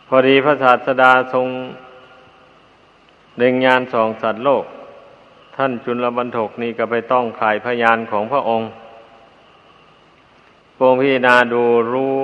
[0.08, 1.48] พอดีพระศาสดาทรง
[3.38, 4.66] เด่งงานสองสัตว์โลก
[5.56, 8.68] ท่านจุลบรรทกนี่ก็ไปต้องขายพยานของพระองค์
[10.84, 12.16] พงพิจารณาดูรู้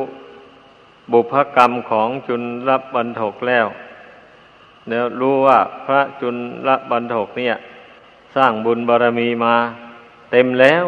[1.12, 3.68] บุพกรรมของจุลรับบันทกแล้ว
[4.90, 6.36] แล้วรู้ว่าพระจุล
[6.68, 7.56] รับันทกเนี่ย
[8.36, 9.56] สร้างบุญบารรมีมา
[10.32, 10.86] เต็มแล้ว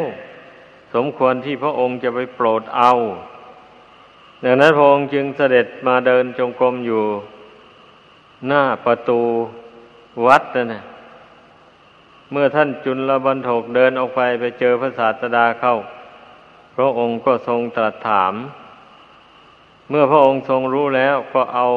[0.94, 2.92] สมควรที่พระองค์จะไปโปรดเอา
[4.44, 7.04] ดังนั้นพระองค์จึงเสด็จมาเดินจงกรมอยู่
[8.48, 9.22] หน้าประตู
[10.26, 10.84] วัดนั่นนะ
[12.32, 15.76] เมื่อท่านจุลบันทกเดินออกไปไปเจอพระศาสดาเข้า
[16.84, 18.34] ระองค์ก็ทรงตรัสถาม
[19.90, 21.68] เมื่อพระองค์ทรงรู้แล้วก็เอา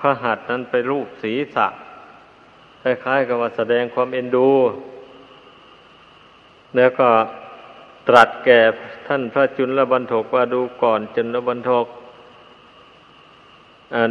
[0.00, 1.66] พระหัตถ์นั้นไปรูปศีรษะ
[2.82, 4.48] คล้ายๆกับว่าแสดงความเอ็นดู
[6.76, 7.08] แล้วก็
[8.08, 8.60] ตรัสแก่
[9.06, 11.86] ท่านพระจุลบันทกว่าดูก่อนจุลบันทก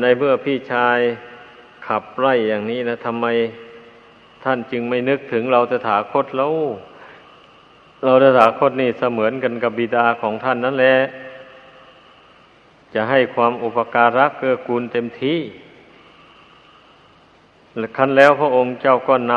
[0.02, 1.00] ในเมื่อพี่ชาย
[1.88, 3.26] ขับไล่อย่างนี้นะทำไม
[4.44, 6.54] ท่านจึงไม่นึกถึงเราตถาคตแล้ว
[8.04, 10.96] เราตถาคตนี่เสมือนกันกับบิดาของท่านนั่นแหละ
[12.94, 15.40] จะให้ความอุปการะเกื้อกูลเต็มที่
[17.98, 19.34] คันแล้วพระองค์เจ้าก็น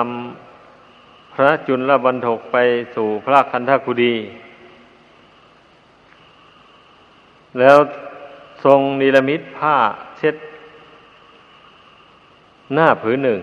[0.64, 2.56] ำพระจุลบันทกไป
[2.94, 4.14] สู่พระคันธกุดี
[7.58, 7.78] แล้ว
[8.64, 9.76] ทรงนิรมิตผ้า
[10.18, 10.36] เช็ด
[12.74, 13.40] หน้าผืนหนึ่ง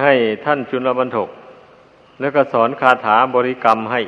[0.00, 0.12] ให้
[0.44, 1.30] ท่านจุลบันทก
[2.20, 4.00] แล้วก็สอนคาถาบริกรรมให้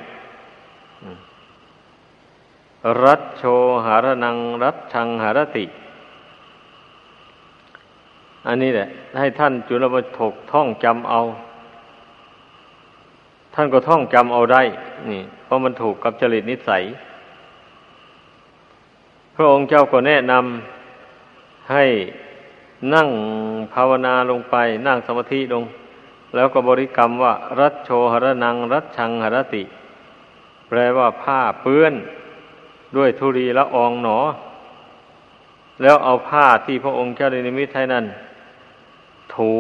[3.04, 3.44] รัตโช
[3.84, 5.64] หารนังรัตชังหารติ
[8.46, 8.88] อันนี้แหละ
[9.18, 11.20] ให้ท่านจุลปถกท่องจำเอา
[13.54, 14.62] ท่านก็ท่องจำเอาได้
[15.10, 16.82] นี่ เพราะมันถูกกับจริตนิสัย
[19.34, 21.84] พระองค์เจ้าก็แนะนำให้
[22.94, 23.08] นั่ง
[23.74, 25.64] ภาวนาลงไป นั่งสมาธิลง
[26.34, 29.62] แล้วก็บริกรรมว่า รัตโชหรนัง รัตชังหรติ
[30.68, 31.94] แปลว่าผ้าเปื้อน
[32.96, 34.18] ด้วยธุรีละอองหนอ
[35.82, 38.04] แล้วเอาผ้าที่พระองค์เจ้าได้นิมิตให้นั้น
[39.34, 39.52] ถู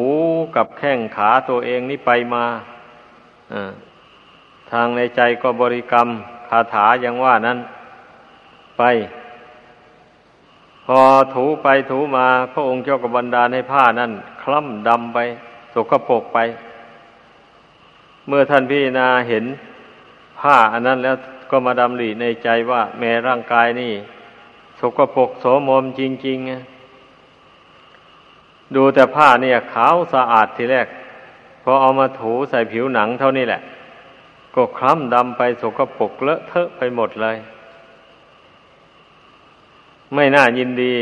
[0.56, 2.44] กับแข้งขาตัวเองนี่ไปมา
[4.70, 6.08] ทางในใจก็บริกรรม
[6.48, 7.58] คาถาอย่างว่านั้น
[8.78, 8.82] ไป
[10.86, 11.00] พอ
[11.34, 15.18] ถูไปถูมา พระองค์เจ้าก็บันดาลให้ผ้านั้น คล้ำดำไป
[15.76, 16.38] สกปรกไป
[18.28, 19.44] เมื่อท่านพี่นาเห็น
[20.40, 21.16] ผ้าอันนั้นแล้ว
[21.50, 23.92] ก็มาดำริในใจว่า แม้ร่างกายนี่
[24.80, 30.86] สกปรกโสมมจริงๆ ดูแต่ผ้าเนี่ยขาวสะอาดทีแรก
[31.62, 33.60] พอเอามาถูใส่ผิวหนังเท่านี้แหละ
[34.54, 37.36] ก็คล้ำดำไปสกปรกเลอะเทอะไปหมดเลย
[40.14, 40.94] ไม่น่ายินดี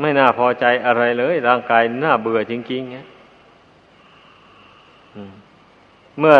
[0.00, 3.06] ไม่น่าพอใจอะไรเลย ร่างกายน่าเบื่อจริงๆเนี่ย
[6.18, 6.36] เมื่อ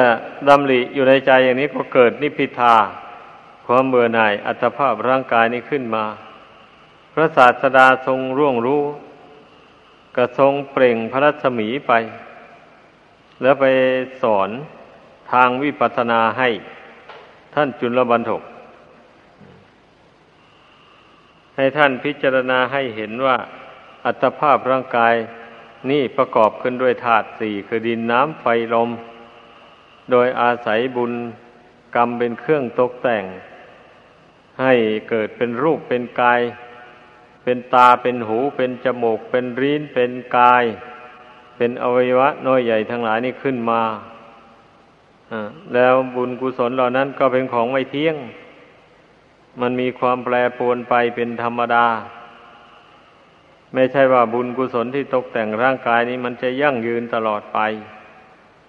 [0.49, 2.75] ดำริอยู่ในใจอย่างนี้ก็เกิดนิพิทา
[3.67, 6.05] ความเบื่อหน่ายอัตภาพร่างกายนี้ขึ้นมา
[7.13, 8.83] พระศาสดาทรงร่วงรู้
[10.17, 11.93] กระทรงเปล่งพระรัศมีไป
[13.43, 13.65] แล้วไป
[14.23, 14.51] สอน
[15.33, 16.49] ทางวิปัสสนาให้
[17.55, 18.43] ท่านจุลบันทก
[21.57, 23.37] ให้ท่านพิจารณาให้เห็นว่า
[24.05, 25.15] อัตภาพร่างกาย
[25.91, 28.91] นี่ประกอบขึ้นด้วยธาตุสี่คือดินน้ำไฟลม
[30.11, 31.13] โดยอาศัยบุญ
[31.97, 33.25] กรรมเป็นเครื่องตกแต่ง
[34.61, 34.75] ให้
[35.09, 36.41] เกิดเป็นรูปเป็นกาย
[37.45, 40.65] เป็นตาเป็นหูเป็นจมูก เป็นรีนเป็นกาย
[41.57, 43.83] เป็นอวัยวะน้อยใหญ่ทั้งหลายนี่ขึ้นมา
[45.75, 48.17] แล้วบุญกุศลเหล่านั้นก็เป็นของไม่เที่ยง
[49.61, 51.87] มันมีความแปรปรวนไปเป็นธรรมดา
[53.75, 57.59] ไม่ใช่ว่าบุญกุศลที่ตกแต่งร่างกายนี้มันจะยั่งยืนตลอดไป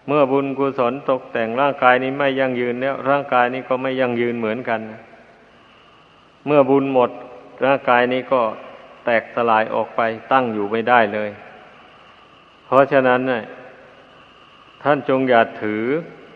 [0.07, 4.79] เมื่อบุญกุศลตกแต่งร่างกายนี้ไม่ยั่งยืนแล้ว ร่างกายนี้ก็ไม่ยั่งยืนเหมือนกัน
[6.45, 7.11] เมื่อบุญหมด
[7.65, 8.41] ร่างกายนี้ก็
[9.05, 11.29] แตกสลายออกไปตั้งอยู่ไม่ได้เลย
[12.65, 13.43] เพราะฉะนั้นเนี่ย
[14.83, 15.83] ท่านจงอย่าถือ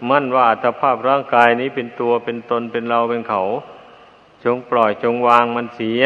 [0.09, 3.41] มั่นว่าอัตภาพร่างกายนี้เป็นตัวเป็นตนเป็นเราเป็นเขา
[4.43, 6.03] จงปล่อยจงวางมันเสีย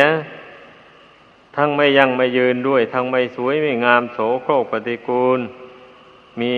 [1.56, 5.40] ทั้งไม่ยังไม่ยืนด้วย ทั้งไม่สวยไม่งามโสโครกปฏิกูล
[6.40, 6.56] มี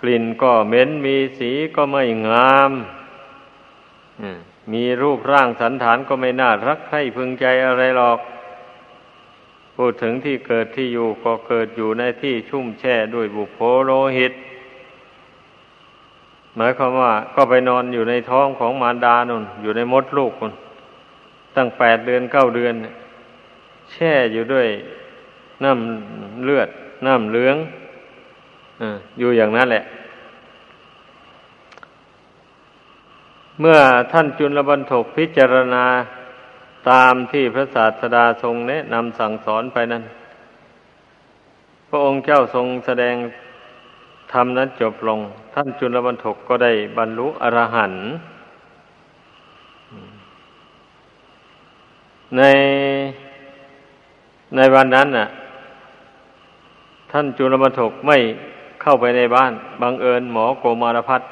[0.00, 2.72] กลิ่นก็เหม็นมีสีก็ไม่งาม
[4.72, 8.18] มีรูปร่างสันฐานก็ไม่น่ารักใคร่พึงใจอะไรหรอก
[9.76, 14.32] พูดถึงที่เกิดที่อยู่ก็เกิดอยู่ในที่ชุ่มแช่ด้วยบุโพโลหิต
[16.56, 20.52] หมายความว่าก็ไปนอนอยู่ในท้องของมารดานุนอยู่ในมดลูกคน
[21.56, 22.74] ตั้งแปดเดือนเก้าเดือน
[23.92, 24.68] แช่อยู่ด้วย
[25.64, 26.68] น้ำเลือด
[27.06, 27.56] น้ำเหลือง
[29.18, 29.84] อยู่อย่างนั้นแหละ
[33.60, 33.78] เมื่อ
[34.12, 35.84] ท่านจุลบันทกพิจารณา
[36.90, 40.02] ตามที่พระศาสดาทรงแนะนำสั่งสอนไปนั้น
[41.88, 43.14] พระองค์เจ้าทรงแสดง
[44.32, 45.20] ธรรมนั้นจบลง
[45.54, 48.04] ท่านจุลบรรทกก็ได้บรรลุอรหันต์
[52.36, 52.42] ใน
[54.56, 55.26] ในวันนั้นน่ะ
[57.12, 58.18] ท่านจุลบรรทกไม่
[58.82, 61.22] เข้าไปในบ้าน บังเอิญหมอโกมารพัฒ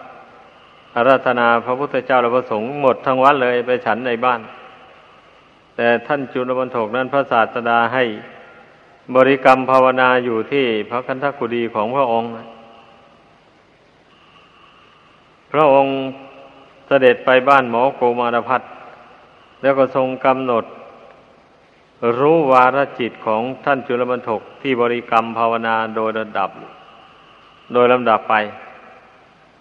[0.94, 4.40] อาราธนาพระพุทธเจ้าและพระสงฆ์หมดทั้งวัดเลยไปฉันในบ้าน
[5.76, 8.04] แต่ท่านจุลบรรทกนั้นพระศาสดาให้
[9.14, 12.30] บริกรรมภาวนาอยู่ที่พระคันธกุฎีของพระองค์
[15.52, 15.92] พระองค์
[16.86, 18.62] เสด็จไปบ้านหมอโกมารพัฒ
[19.62, 20.64] แล้วก็ทรงกำหนด
[22.18, 26.50] รู้วาระจิตของท่านจุลบรรทกที่บริกรรมภาวนาโดยระดับ
[27.72, 28.34] โดยลำดับไป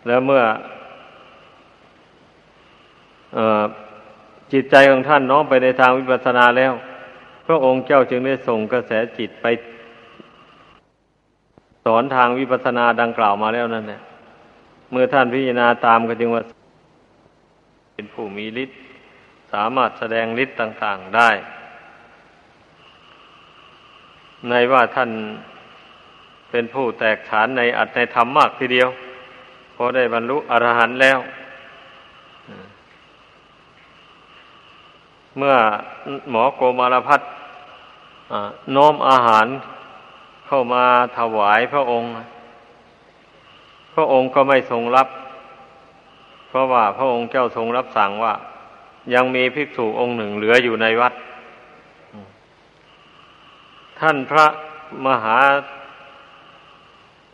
[0.07, 0.43] แล้วเมื่อ
[3.37, 3.39] อ
[4.53, 6.73] จิตใจของท่านน้อมไปในทางวิปัสสนาแล้ว
[7.45, 9.45] พระองค์เจ้าจึงได้ส่งกระแสจิตไป
[11.85, 14.01] สอนทางวิปัสสนาดังกล่าวมาแล้วนั่นเนี่ย
[14.91, 16.43] เมื่อท่านพิจารณาตามก็จึงว่า
[17.93, 18.79] เป็นผู้มีฤทธิ์
[19.53, 21.29] สามารถแสดงฤทธิ์ต่าง ๆได้
[24.49, 25.09] ในว่าท่าน
[26.51, 28.89] เป็นผู้แตกฉานในอัตในธรรมมากทีเดียว
[29.75, 31.19] พอได้บรรลุอรหันต์แล้ว
[35.37, 35.55] เมื่อ
[36.31, 37.21] หมอโกมารพัฒ
[38.75, 39.47] น้อมอาหาร
[40.47, 40.83] เข้ามา
[41.17, 42.09] ถวายพระองค์
[43.93, 45.07] พระองค์ก็ไม่ทรงรับ
[46.47, 48.33] เพราะว่าพระองค์เจ้าทรงรับสั่งว่า
[49.13, 51.13] ยังมีภิกษุองค์หนึ่งเหลืออยู่ในวัด
[53.99, 54.47] ท่านพระ
[55.05, 55.37] มหา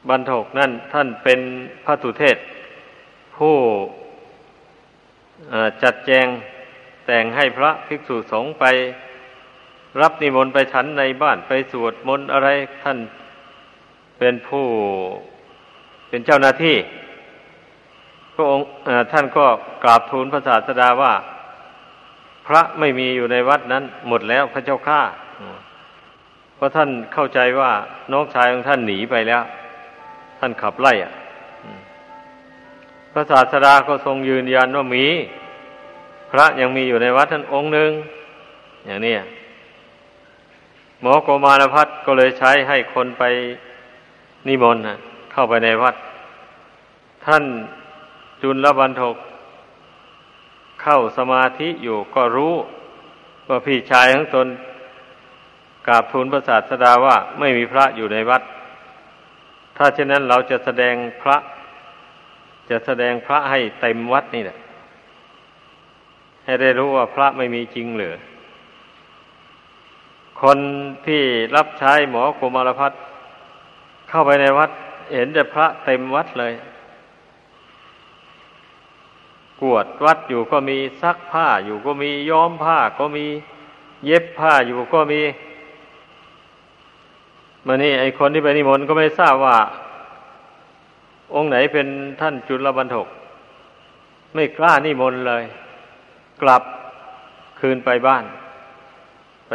[0.09, 1.39] บรรทกนั่นท่านเป็น
[1.85, 2.37] พระตุเทศ
[3.37, 3.55] ผู้
[5.83, 6.27] จัดแจง
[7.05, 8.65] แต่งให้พระภิกษุสงฆ์ไป
[10.01, 12.49] รับนิมนต์ไปฉันในบ้านไปสวดมนต์อะไร
[12.83, 12.97] ท่าน
[14.19, 14.65] เป็นผู้
[16.09, 16.77] เป็นเจ้าหน้าที่
[18.35, 18.65] พระองค์
[19.11, 19.45] ท่านก็
[19.83, 21.13] กราบทูลพระศาสดาว่า
[22.47, 25.01] พระไม่มีอยู่ในวัดนั้น หมดแล้วพระเจ้าข้า
[26.55, 27.71] เพราะท่านเข้าใจว่า
[28.11, 29.43] น้องชายของท่านหนีไปแล้ว
[30.45, 31.13] ท่านขับไล่อะ
[33.11, 35.05] พระศาสดาก็ทรงยืนยันว่ามี
[36.31, 37.91] พระยังมีอยู่ในวัดท่านองค์หนึ่ง
[38.85, 39.13] อย่างนี้
[41.01, 43.23] หมอโกมารพัฒก็เลยใช้ให้คนไป
[44.47, 44.83] นิมนต์
[45.31, 45.95] เข้าไปในวัด
[47.25, 47.43] ท่าน
[48.41, 49.15] จุลบันทก
[50.81, 52.53] เข้าสมาธิอยู่ก็รู้
[53.47, 54.47] ว่าพี่ชายของตน
[55.87, 58.43] กราบทูลพระศาสดาว่าไม่มีพระอยู่ในวัด
[59.77, 61.37] ถ้าเช่นนั้นเราจะแสดงพระ
[62.69, 64.57] จะแสดงพระให้เต็มวัดนี่แหละ
[66.45, 68.15] ให้ได้รู้ว่าพระไม่มีจริงเหรือ
[70.41, 70.57] คน
[71.05, 71.23] ที่
[71.55, 72.91] รับใช้หมอโกมารพัฒ
[74.09, 74.71] เข้าไปในวัด
[75.15, 76.53] เห็นแต่พระเต็มวัดเลย
[79.61, 83.25] กวดวัดอยู่ก็มีซักผ้าอยู่ก็มีย้อมผ้าก็มี
[84.05, 85.21] เย็บผ้าอยู่ก็มี
[87.67, 89.57] มานี่ไอคนที่ไปนิมนต์ก็ไม่ทราบว่า
[91.35, 91.87] องค์ไหนเป็น
[92.21, 93.07] ท่านจุลบรรทก
[94.33, 95.43] ไม่กล้านิมนต์เลย
[96.41, 96.63] กลับ
[97.59, 98.23] คืนไปบ้าน
[99.47, 99.53] ไป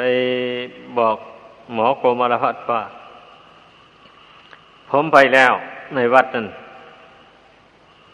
[0.99, 1.17] บอก
[1.73, 2.83] หมอโกมารพัฒว่า
[4.91, 5.53] ผมไปแล้ว
[5.95, 6.47] ในวัดนั้น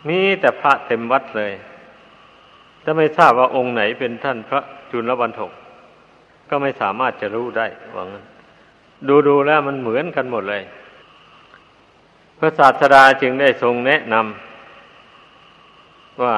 [0.09, 1.53] มีแต่พระเต็มวัดเลย
[2.85, 5.51] จะไม่ทราบว่าองค์ไหนเป็นท่านพระจุลบรรทก
[6.51, 8.25] ก็ไม่สามารถจะรู้ได้ว่างั้น
[9.09, 10.63] ดูดูแล้วมันเหมือนกันหมดเลย
[12.39, 16.37] พระศาสดาจึงได้ทรงแนะนำว่า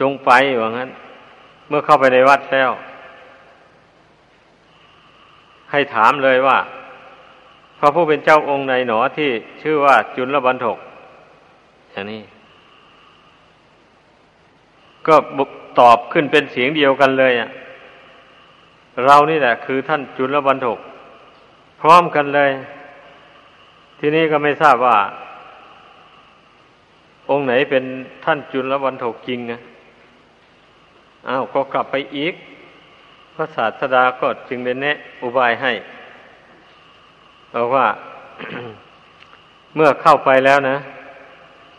[0.00, 0.90] จงไปว่างั้น
[1.68, 2.70] เมื่อเข้าไปในวัดแล้ว
[5.70, 6.58] ให้ถามเลยว่า
[7.78, 9.30] พระผู้เป็นเจ้าองค์ในหนอที่
[9.62, 10.78] ชื่อว่าจุลบันทก
[11.90, 12.22] อย่างนี้
[15.06, 15.14] ก็
[15.80, 17.50] ตอบขึ้นเป็นเสียงเดียวกันเลยอะ
[19.04, 20.78] เรานี่แหละ คือท่านจุลบรรทก
[21.80, 22.50] พร้อมกันเลย
[23.98, 24.96] ทีนี้ก็ไม่ทราบว่า
[27.30, 27.84] องค์ไหนเป็น
[28.24, 29.60] ท่านจุลบรรทกจริงนะ
[31.28, 32.34] อ้าวก็กลับไปอีก
[33.34, 35.72] พระศาสดาก็จึงได้แนะอุบายให้
[37.54, 37.86] บอกว่า
[39.74, 40.76] เมื่อเข้าไปแล้วนะ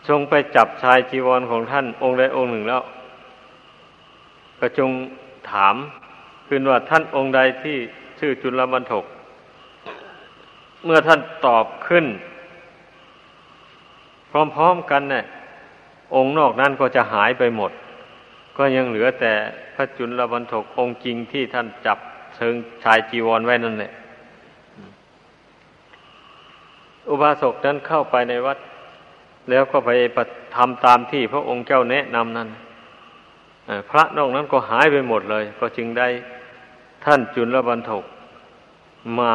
[0.08, 2.82] จงไปจับชายจีวรของท่านองค์ใดองค์หนึ่งแล้ว
[4.58, 4.90] ก็จง
[5.50, 5.74] ถาม
[6.48, 7.76] คือว่าท่านองค์ใดที่
[8.18, 9.04] ชื่อจุลมันถก
[10.84, 12.06] เมื่อท่านตอบขึ้น
[14.30, 15.24] พร้อมๆกันเนี่ย
[16.14, 17.72] องค์นอกนั้นก็จะหายไปหมด
[18.56, 19.32] ก็ยังเหลือแต่
[19.74, 21.98] พระจุลบรรทกองค์จริงที่ท่านจับ
[22.36, 23.92] เชิงชายจีวรไว้นั่นแหละ
[27.08, 28.58] อุบาสกนั้นเข้าไปในวัด
[29.50, 29.90] แล้วก็ไป
[30.56, 32.48] ทำตามที่พระองค์เจ้าแนะนำนั้น
[33.90, 36.08] พระนอกนั้นก็หายไปหมดเลย ก็จึงได้
[37.04, 38.04] ท่านจุลบรรทก
[39.18, 39.34] มา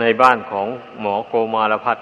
[0.00, 0.66] ในบ้านของ
[1.00, 1.98] หมอโกมารพัฒ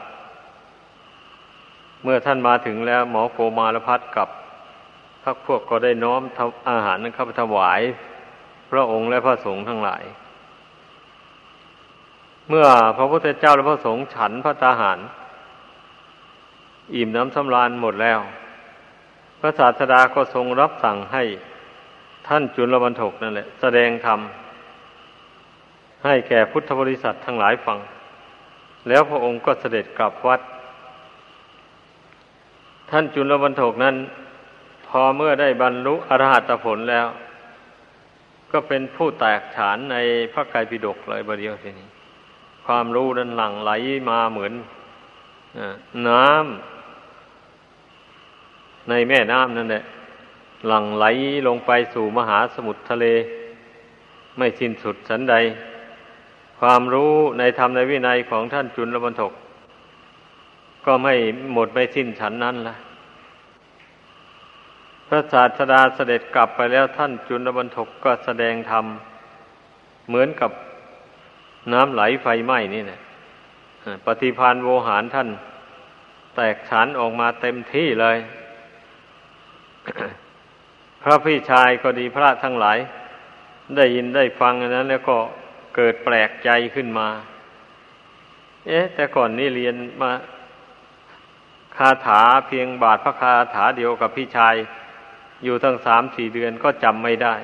[2.03, 4.29] เมื่อท่านมาถึงแล้ว หมอโกมารพัฒกับ
[5.25, 6.23] พักพวกก็ได้น้อม
[6.69, 7.81] อาหารนั้นเข้าไปถวาย
[8.71, 10.03] พระองค์และพระสงฆ์ทั้งหลาย
[12.49, 12.67] เมื่อ
[12.97, 14.99] พระพุทธเจ้าและพระสงฆ์ฉันพระตาหาร
[16.95, 18.21] อิ่มน้ำสำราญหมดแล้ว
[19.41, 21.23] พระศาสดาก็ทรงรับสั่งให้
[22.27, 24.21] ท่านจุลบรรทกนั่นแหละ แสดงธรรม
[26.05, 27.79] ให้แก่พุทธบริษัททั้งหลายฟัง
[28.89, 30.41] แล้วพระองค์ก็เสด็จกลับวัด
[32.91, 33.97] ท่านจุลบรรทกนั้น
[34.87, 37.07] พอเมื่อได้บรรลุอรหัตผลแล้ว
[38.53, 39.97] ก็เป็นผู้แตกฉานใน
[40.33, 41.89] พระไตรปิฎกเลยบเดียวทีนี้
[42.67, 43.71] ความรู้นั้นหลั่งไหล
[44.11, 44.53] มาเหมือน
[46.09, 46.39] น้ำ
[48.89, 49.85] ในแม่น้ำนั่นแหละ
[50.67, 51.05] หลั่งไหล
[51.47, 53.07] ลงไปสู่มหาสมุทรทะเล
[54.37, 55.35] ไม่สิ้นสุดสันใด
[56.61, 59.33] ความรู้ในธรรมในวินัยของท่านจุลบรรทก
[60.87, 61.15] ก็ไม่
[61.53, 62.77] หมดไม่สิ้นฉันนั้นละ
[65.09, 68.85] พระศาสดาเสด็จกลับไปแล้วท่านจุลบรรทกก็แสดงธรรม
[70.09, 70.51] เหมือนกับ
[71.73, 73.01] น้ำไหลไฟไหม้นี่นะ
[74.07, 75.29] ปฏิพานโวหารท่าน
[76.35, 78.19] แตกฉานออกมาเต็มที่เลย
[81.03, 82.79] พระพี่ชายก็ดีพระทั้งหลาย
[83.77, 85.19] ได้ยินได้ฟังอันนั้น แล้วก็
[85.77, 87.09] เกิดแปลกใจขึ้นมา
[88.67, 90.11] เอ๊ะ แต่ก่อนนี่เรียนมา
[91.77, 94.55] คาถาเพียงบาทพระคาถาเดียวกับพี่ชาย
[95.45, 97.35] อยู่ทั้งสามสี่เดือนก็จำไม่ได้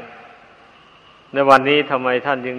[1.33, 2.59] ในวันนี้ทำไมท่านจึง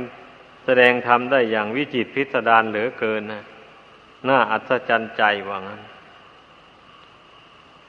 [0.65, 3.43] แสดงธรรมได้อย่างวิจิตพิสดารเหลือเกินนะ
[4.27, 5.81] น่าอัศจรรย์ใจว่างั้น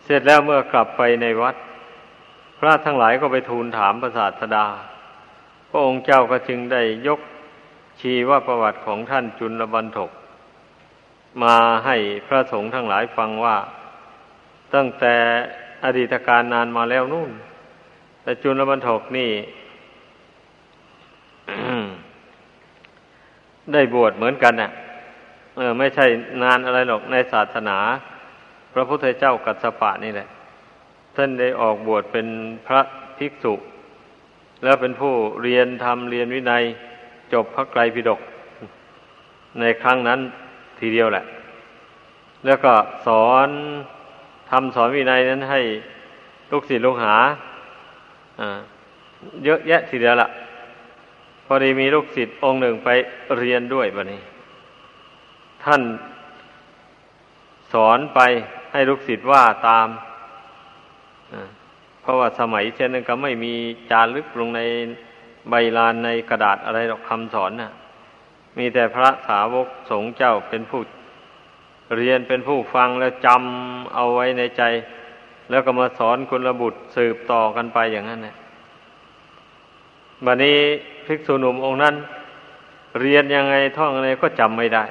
[0.04, 1.56] เสร็จแล้วเมื่อกลับไปในวัด
[2.58, 4.66] พระทั้งหลายก็ไปทูลถามพระศาสดา
[5.70, 7.20] พระองค์เจ้าก็จึงได้ยก
[8.00, 10.10] ชีวประวัติของท่านจุลบรรทก
[11.42, 11.56] มา
[11.86, 11.96] ให้
[12.26, 13.56] พระสงฆ์ทั้งหลายฟังว่า
[14.74, 15.14] ตั้งแต่
[15.84, 17.30] อดีตการนานมาแล้วนู่น
[18.22, 19.30] แต่จุลบรรทกนี่
[23.72, 24.70] ได้บวชเหมือนกันน่ะ
[25.56, 26.06] เออ ไม่ใช่
[26.42, 27.78] นานอะไรหรอกในศาสนา
[28.72, 30.28] พระพุทธเจ้ากัสสปะนี่แหละ
[31.20, 32.26] ท่านได้ออกบวชเป็น
[32.66, 32.80] พระ
[33.18, 33.54] ภิกษุ
[34.62, 36.62] แล้วเป็นผู้เรียนธรรมเรียนวินัย
[37.32, 38.20] จบพระไกรปิฎก
[39.60, 40.20] ในครั้งนั้น
[40.78, 41.24] ทีเดียวแหละ
[42.46, 42.72] แล้วก็
[43.06, 43.48] สอน
[44.50, 45.60] ทำสอนวินัยนั้นให้
[46.52, 47.16] ลูกศิษย์ลูกหา
[49.44, 50.28] เยอะแยะทีเดียวละ
[51.46, 52.88] พอดีมีลูกศิษย์องค์หนึ่งไป
[53.38, 54.20] เรียนด้วยบะนี้
[55.64, 55.82] ท่าน
[57.72, 58.20] สอนไป
[58.72, 59.88] ให้ลูกศิษย์ว่าตาม
[62.08, 63.54] ราะว่าสมัยเช่นนั้นก็ไม่มี
[63.90, 64.60] จารึกลงใน
[65.50, 67.72] ใบลานในกระดาษอะไรหรอกคำสอนน่ะ
[68.58, 70.80] มีแต่พระสาวกสงฆ์เจ้าเป็นผู้
[71.96, 74.62] เรียนเป็นผู้ฟังแล้วจำเอาไว้ในใจ
[75.50, 78.36] แล้วก็มาสอนคุณระบุตรสืบต่อกันไปอย่างนั้นนะ
[80.24, 80.56] บัดนี้
[81.06, 81.94] ภิกษุหนุ่มองค์นั้น
[83.00, 84.84] เรียนยังไงท่องอะไรก็จำไม่ได้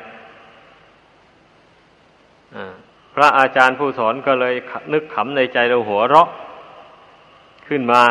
[3.16, 4.56] พระอาจารย์ผู้สอนก็เลย
[4.94, 6.30] นึกขำในใจเราหัวเราะ
[7.70, 8.04] ขึ้นมา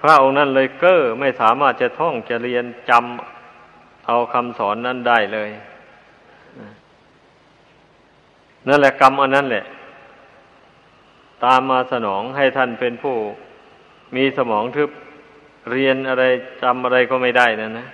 [0.00, 5.50] พระองค์นั้นเลยเก้อไม่สามารถจะท่องจะเรียนจำเอาคำสอนนั้นได้เลย
[8.66, 9.64] นั่นแหละกรรมอันนั้นแหละ
[11.44, 13.16] ตามมาสนองให้ท่านเป็นผู้
[14.16, 14.90] มีสมองทึบ
[15.72, 16.24] เรียนอะไร
[16.62, 17.88] จำอะไรก็ไม่ได้นั่นนะ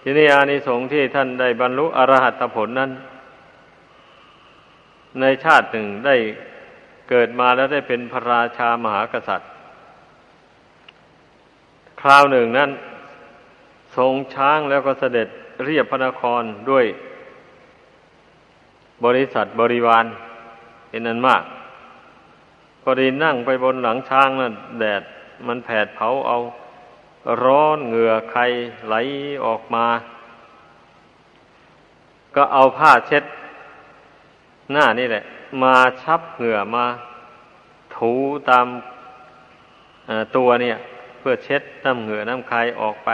[0.00, 2.90] ทีนี้อานิสงส์ที่ท่านได้บรรลุอรหัตผลนั้น
[5.20, 6.16] ในชาติหนึ่งได้
[7.10, 9.50] เกิดมาแล้วได้เป็นพระราชามหากษัตริย์
[12.00, 12.70] คราวหนึ่งนั้น
[13.96, 15.28] ทรงช้างแล้วก็เสด็จ
[15.64, 16.86] เรียบพระนครด้วย
[19.04, 20.04] บริษัทบริวาร
[20.88, 21.42] เป็นนั้นมาก
[22.82, 25.02] พอดีนั่งไปบนหลังช้างนั่นแดด
[25.46, 26.36] มันแผดเผาเอา
[27.44, 28.42] ร้อนเหงื่อใคร
[28.86, 28.94] ไหล
[29.44, 29.86] ออกมา
[32.34, 33.24] ก็เอาผ้าเช็ด
[34.72, 35.24] หน้านี่แหละ
[35.62, 36.86] มาชับเหงื่อมา
[37.96, 38.12] ถู
[38.48, 38.66] ตาม
[40.36, 40.76] ตัวเนี่ย
[41.18, 43.10] เพื่อเช็ดน้ำเหงื่อน้ำคายออกไป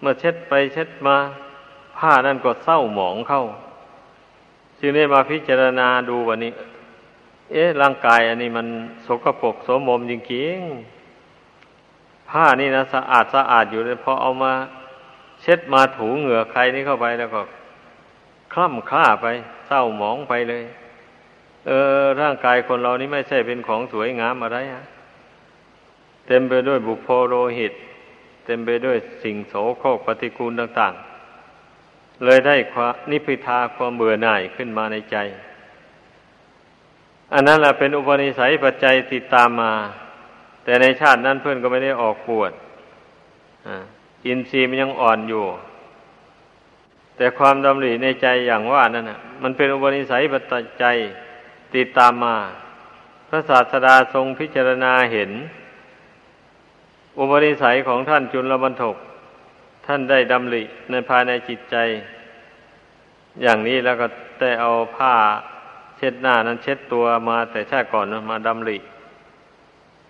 [0.00, 1.16] เมื่อเช็ดไปเช็ดมา
[1.96, 3.42] ผ้านั่นก็เศร้าหมองเข้า
[4.78, 6.52] จึงได้มาพิจารณาดูวันนี้
[7.52, 8.66] เอ๊ะ ร่างกายอันนี้มัน
[9.06, 14.52] สกปรกโสมมจริงๆผ้านี่นะสะอาดสะอาดอยู่เลยพอเอามา
[15.42, 17.42] เช็ดมาถูเหงื่อใครนี่เข้าไปแล้วก็
[18.52, 19.26] คล่ำคล้าไป
[19.66, 20.64] เศร้าหมองไปเลย
[21.66, 21.70] เอ
[22.02, 24.84] อร่างกายคนเรานี่ไม่ใช่เป็นของสวยงามอะไรฮะ
[26.26, 27.72] เต็มไปด้วยบุพโพโรหิต
[28.46, 30.94] เต็มไปด้วยสิ่งโสโครกปฏิกูลต่าง
[31.58, 35.16] ๆ เลยได้ความนิพิทาความเบื่อหน่ายขึ้นมาในใจ
[37.34, 39.72] อันนั้นแหละเป็นอุปนิสัยปัจจัยติดตามมา
[40.64, 42.52] แต่ในชาตินั้นเพื่อนก็ไม่ได้ออกปวด
[44.26, 45.44] อินทรีย์มันยังอ่อนอยู่
[47.16, 50.96] แต่ความดำริในใจอย่างว่านั่นน่ะมันเป็นอุปนิสัยปัจจัย
[51.74, 52.36] ติดตามมา
[53.28, 55.30] พระศาสดาทรงพิจารณาเห็น
[57.18, 58.96] อุปนิสัยของท่านจุลบรรทก
[59.86, 61.76] ท่านได้ดำริในภายในจิตใจ
[63.42, 64.06] อย่างนี้แล้วก็
[64.40, 65.14] ได้เอาผ้า
[65.96, 68.78] เช็ดหน้านั้นเช็ดตัวมาแต่ชาติก่อนมาดำริ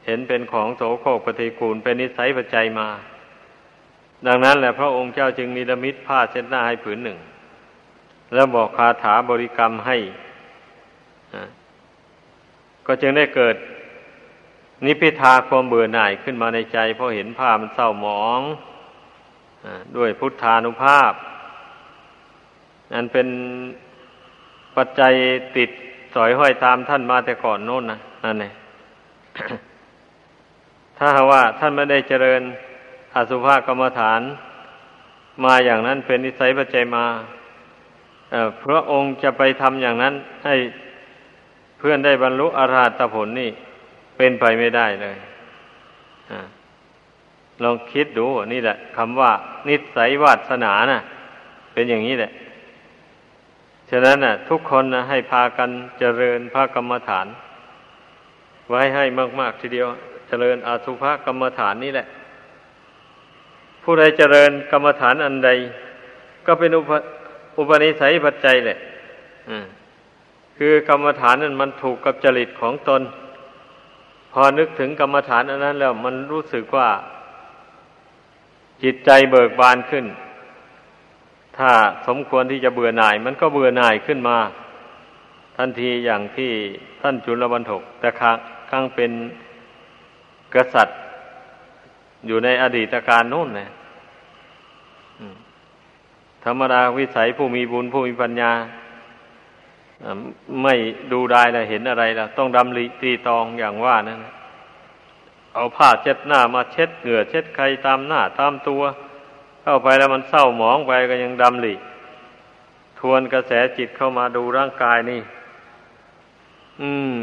[0.07, 2.89] เห็นเป็นของโสโครกปฏิกูลเป็นนิสัยปัจจัยมา
[4.27, 7.19] ดังนั้นแหละพระองค์เจ้าจึงนิรมิตผ้าเช็ดหน้าให้ผืนหนึ่ง
[8.35, 9.97] แล้วบอกคาถาบริกรรมให้
[12.87, 13.57] ก็จึงได้เกิด
[14.84, 18.41] นิพิทาความเบื่อหน่ายขึ้นมาในใจ เพราะเห็นผ้ามันเศร้าหมอง
[19.64, 19.66] อ
[19.97, 21.12] ด้วยพุทธานุภาพ
[22.93, 23.28] นั่นเป็น
[24.76, 25.12] ปัจจัย
[25.57, 25.70] ติด
[26.14, 28.53] สอยห้อยตามท่านมาแต่ก่อนโน้นนะนั่นเอง
[30.97, 32.43] ถ้าว่าท่านไม่ได้เจริญ
[33.14, 34.20] อสุภกรรมฐาน
[35.45, 37.07] มาอย่างนั้นเป็นนิสัยปัจจัยมา
[38.59, 40.14] เพราะองค์จะไปทำอย่างนั้น
[40.45, 40.55] ให้
[41.79, 43.51] เพื่อนได้บรรลุอรหัตผลนี่
[44.16, 45.16] เป็นไปไม่ได้เลย
[47.62, 49.33] ลองคิดดูนี่แหละคำว่า
[49.68, 51.01] นิสัยวาสนานะ่ะ
[51.72, 52.31] เป็นอย่างนี้แหละ
[53.91, 57.27] ฉะนั้นน่ะ ทุกคนนะให้พากันเจริญพระกรรมฐาน
[58.70, 59.05] ไว้ให้
[59.41, 59.89] มาก ๆ ทีเดียว
[60.29, 62.07] เจริญอาสุภกรรมฐานนี่แหละ
[63.83, 65.51] ผู้ใดเจริญกรรมฐานอันใด
[66.47, 66.91] ก็เป็นอุป
[67.59, 68.79] อุปนิสัยปัจจัยแหละ
[70.57, 73.03] คือกรรมฐานนั้นมันถูกกับจริตของตน
[74.33, 76.89] พอนึกถึงกรรมฐานอันนั้นแล้วมันรู้สึกว่า
[78.83, 80.07] จิตใจเบิกบานขึ้น
[81.57, 81.71] ถ้า
[82.07, 84.39] สมควรที่จะเบื่อหน่าย มันก็เบื่อหน่ายขึ้นมา
[85.57, 86.51] ทันทีอย่างที่
[87.01, 88.23] ท่านจุลบรรทกแต่ค
[88.73, 89.11] รั้งเป็น
[90.55, 90.99] กษัตริย์
[92.27, 93.69] อยู่ในอดีตการโน้นนะ
[96.45, 98.53] ธรรมดาวิสัยผู้มีบุญผู้มีปัญญา
[100.63, 100.75] ไม่
[101.13, 104.21] ดูได้ละเห็นอะไรล่ะ ต้องดำริตีตองอย่างว่านั่น
[105.55, 108.83] เอาผ้าเช็ดหน้ามาเช็ดเหงื่อเช็ดใครตามหน้าตามตัว
[109.63, 111.75] เข้าไปแล้วมันเศร้าหมองไปก็ยังดำริ
[112.99, 115.21] ทวนกระแสจิตเข้ามาดูร่างกายนี่
[116.81, 117.17] อืม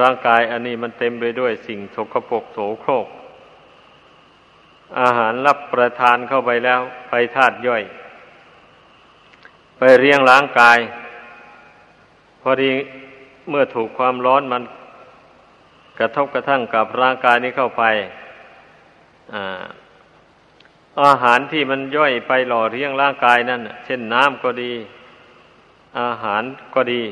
[0.00, 3.06] ร่างกายอันนี้มันเต็มไปด้วยสิ่งสกปรกโสโครก
[5.00, 7.82] อาหารรับประทานเข้าไปแล้ว ไปธาตุย่อย
[9.78, 10.78] ไปเรียงล้างกาย
[12.46, 12.70] พอดี
[13.50, 14.62] เมื่อถูกความร้อนมัน
[15.98, 17.82] กระทบกระทั่งกับร่างกายนี้เข้าไป
[19.34, 19.42] อา
[21.02, 24.72] อาหารที่มันย่อยไปหล่อเลี้ยงร่างกายนั่นเช่นน้ำก็ดี
[26.00, 26.42] อาหาร
[26.74, 27.02] ก็ดี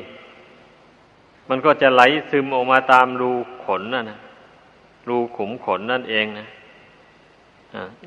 [1.49, 3.33] มันก็จะไหลซึมออกมาตามรู
[3.65, 4.19] ขนนั่นนะ
[5.09, 6.47] รูขุมขนนั่นเองนะ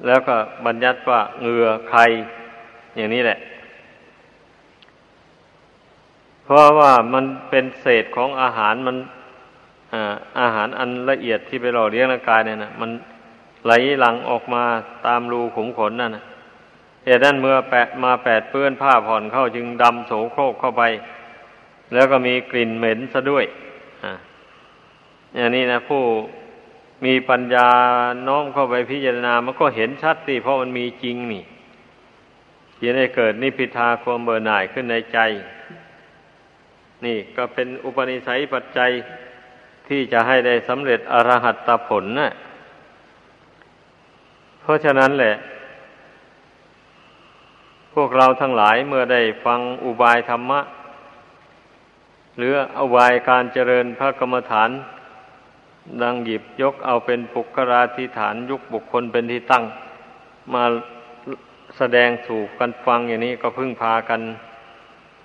[0.06, 2.00] แล้วก็บัญญัติว่าเหงื่อใคร
[2.96, 3.38] อย่างนี้แหละ
[6.46, 8.98] เพราะว่ามันเป็นเศษของอาหารมัน
[10.40, 12.92] อาหารอันละเอียดที่ไปหล่อเลี้ยงร่างกายเนี่ยนะมัน
[13.66, 14.64] ไหลหลังออกมา
[15.06, 16.24] ตามรูขุมขนนั่นนะ
[17.06, 20.84] เหตุนั้นเมื่อแปะมาแปดเปื้อนผ้าผ่อนเข้าจึงดำโสโครกเข้าไป
[21.94, 23.46] แล้วก็มีกลิ่นเหม็นซะด้วย
[25.36, 26.04] อย่างนี้นะผู้
[27.06, 27.70] มีปัญญา
[28.28, 31.44] น้อมเข้าไปพิจารณา มันก็เห็นชัดสิเพราะมันมีจริงนี่
[32.78, 35.20] ที่ได้เกิดนิพิทาความเบื่อหน่ายขึ้นในใจ
[37.08, 38.92] นี่ก็เป็นอุปนิสัยปัจจัย
[39.88, 42.30] ที่จะให้ได้สำเร็จอรหัตตผลนะ
[44.62, 45.36] เพราะฉะนั้นแหละ
[47.94, 50.60] พวกเราทั้งหลายเมื่อได้ฟังอุบายธรรมะ
[52.38, 54.70] หรืออุบายการเจริญพระกรรมฐาน
[56.02, 59.64] ดังหยิบยกเอาเป็นปุกราธิฐานยุคบุคคลเป็นที่ตั้ง
[60.54, 60.64] มา
[61.78, 64.22] แสดงสู่กันฟังอย่างนี้ก็พึ่งพากัน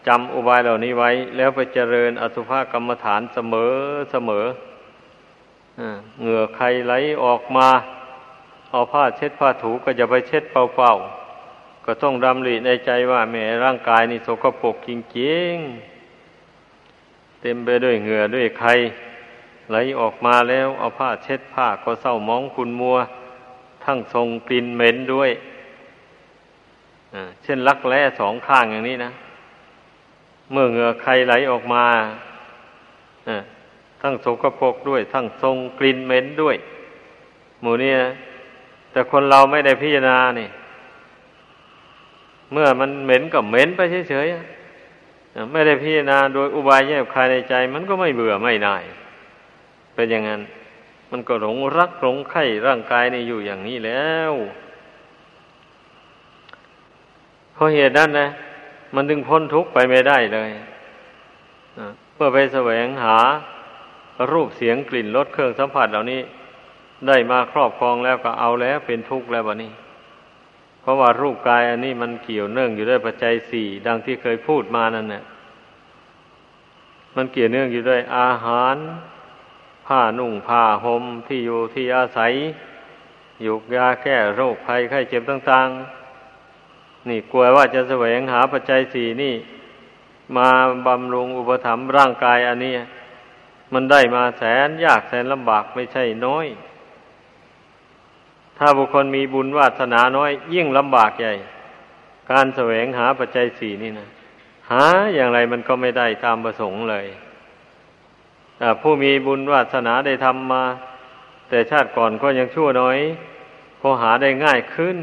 [0.07, 3.75] จำอุบายเหล่านี้ไว้ แล้วไปเจริญอสุภกรรมฐานเสมอ
[4.13, 4.47] เสมอ
[6.21, 6.95] เหงื่อใครไหล
[7.25, 7.69] ออกมา
[8.71, 14.91] เอาผ้าเช็ดผ้าถูก็จะไปเช็ดเป่าๆก็ต้องดำริในใจว่าแม่ร่างกายนี่สกปรกจ
[15.21, 18.71] ริงๆ เต็มไปด้วยเหงื่อด้วยใคร
[19.71, 22.97] ไหลออกมาแล้วเอาผ้าเช็ดผ้าก็เศร้ามองคุณมัว
[23.85, 25.31] ทั้งทรงกลิ่นเหม็นด้วย
[27.43, 29.13] เช่นลักแร้สองข้างอย่างนี้นะ
[30.53, 31.85] เมื่อเหงื่อใครไหลออกมา
[34.01, 36.57] ทั้งโสกปรกด้วย ทั้งทรงกลิ่นเหม็นด้วย
[37.61, 38.11] หมู่นี้นะ
[38.93, 40.49] แต่คนเราไม่ได้พิจารณานี่
[42.53, 43.81] เมื่อมันเหม็นก็เหม็นไป
[44.11, 48.85] เฉยๆไม่ได้พิจารณาโดยอุบายแยบคายในใจ มันก็ไม่เบื่อไม่น่าย
[49.95, 50.41] เป็นอย่างนั้น
[51.11, 54.33] มันก็หลงรักหลงไข่ร่างกายนี่อยู่อย่างนี้แล้ว
[57.55, 58.29] เพราะเหตุนั้นนะ
[58.95, 60.51] มันดึงพ้นทุกข์ไปไม่ได้เลย
[62.15, 63.19] เพื่อไปแสวงหา
[64.33, 66.21] รูปเสียงกลิ่นรสเครื่องสัมผัสเหล่านี้
[67.09, 69.73] ได้มาครอบครองแล้วก็เอาแล้วเป็นทุกข์แล้ววะนี้
[70.81, 75.25] เพราะว่ารูปกายอันนี้มันเกี่ยวเนื่องอยู่ด้วยปัจจัยสี่ดังที่เคยพูดมานั่นเนี่ย
[77.17, 78.77] มันเกี่ยวเนื่องอยู่ด้วยอาหาร
[79.87, 82.33] ผ้านุ่งผ้าห่มที่อยู่ที่อาศัย
[83.47, 86.00] ยุกยาแก้โรคภัยไข้เจ็บต่าง ๆ
[87.09, 89.35] นี่กลัวว่าจะแสวงหาปัจจัยสี่นี่
[90.37, 90.49] มา
[90.87, 92.75] บำรุงอุปถัมภ์ร่างกายอันนี้
[93.73, 96.47] มันได้มาแสนยากแสนลำบากไม่ใช่น้อย
[98.59, 101.35] ถ้าบุคคลมีบุญวาสนาน้อย ยิ่งลำบากใหญ่
[102.31, 104.09] การแสวงหาปัจจัยสี่นี่นะ
[104.71, 104.85] หา
[105.15, 107.07] อย่างไรมันก็ไม่ได้ตามประสงค์เลย
[108.81, 110.65] ผู้มีบุญวาสนาได้ทำมา
[111.49, 112.99] แต่ชาติก่อนก็ยังชั่วน้อย
[113.81, 114.97] พอหาได้ง่ายขึ้น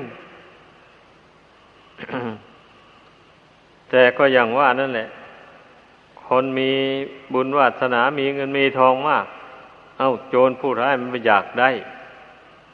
[3.89, 5.10] แต่ก็อย่างว่านั่นแหละ
[6.26, 6.72] คนมี
[7.34, 9.26] บุญวาสนามีเงินมีทองมาก
[9.98, 11.70] เอาโจรผู้ร้ายมันไปอยากได้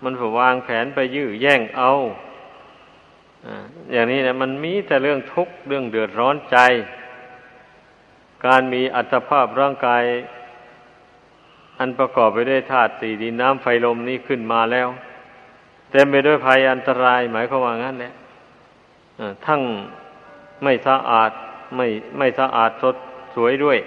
[0.04, 1.92] มันวางแผนไปยื้อแย่งเอา
[3.92, 6.58] อย่างนี้นะมันมีแต่เรื่องทุกข์เรื่องเดือดร้อนใจ
[8.46, 10.04] การมีอัตภาพร่างกาย
[11.80, 14.88] อันประกอบไปด้วยธาตุสี่ดินน้ำไฟลมนี้ขึ้นมาแล้ว
[15.92, 18.14] เต็มไปด้วยภัยอันตรายหมายความว่างั้นแหละ
[19.46, 19.62] ทั้ง
[20.64, 21.32] ไม่สะอาด
[21.76, 21.88] ไม่
[22.18, 22.96] ไม่สะอาดสด
[23.36, 23.78] สวยด้วย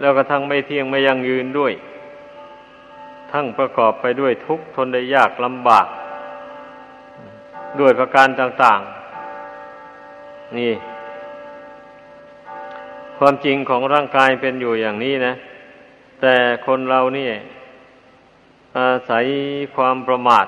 [0.00, 1.72] แล้วก็ทั้งไม่เที่ยงไม่ยั่งยืนด้วย
[3.32, 5.86] ทั้งประกอบไปด้วยทุกข์ทนได้ยากลำบาก
[7.80, 10.72] ด้วยประการต่างๆ นี่
[13.18, 15.32] ความจริงของร่างกายเป็นอยู่อย่างนี้นะ
[16.20, 16.34] แต่
[16.66, 17.28] คนเรานี่
[18.78, 19.24] อาศัย
[19.76, 20.46] ความประมาท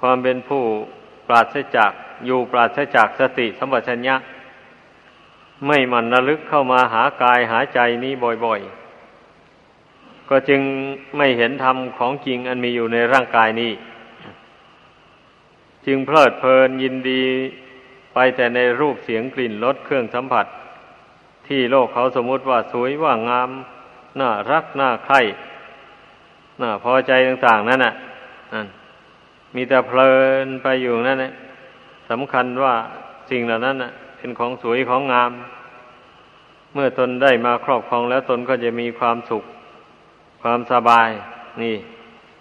[0.00, 0.62] ความเป็นผู้
[1.28, 1.92] ปราศจาก
[2.26, 4.16] อยู่ปราศจากสติสัมปชัญญะ
[5.66, 8.12] ไม่มันระลึกเข้ามาหากายหาใจนี้
[8.44, 10.60] บ่อยๆ ก็จึง
[11.16, 13.72] ไม่เห็นธรรมของจริงอันมีอยู่ในร่างกายนี้
[15.86, 17.22] จึงเพลิดเพลินยินดี
[18.14, 20.46] ไปแต่ในรูปเสียงกลิ่นรสเครื่องสัมผัส
[21.46, 23.50] ที่โลกเขาสมมติว่าสวยว่างาม
[24.20, 25.20] น่ารักน่าใคร่
[26.60, 27.94] น่าพอใจต่างๆนั่นน่ะ
[29.54, 30.12] มีแต่เพลิ
[30.44, 31.32] นไปอยู่นั่นแหละ
[32.10, 32.74] สำคัญว่า
[33.30, 33.76] สิ่งเหล่านั้น
[34.16, 35.32] เป็นของสวยของงาม
[36.72, 39.44] เมื่อตนได้มาครอบครองแล้วตนก็จะมีความสุข
[40.42, 41.08] ความสบาย
[41.62, 41.76] นี่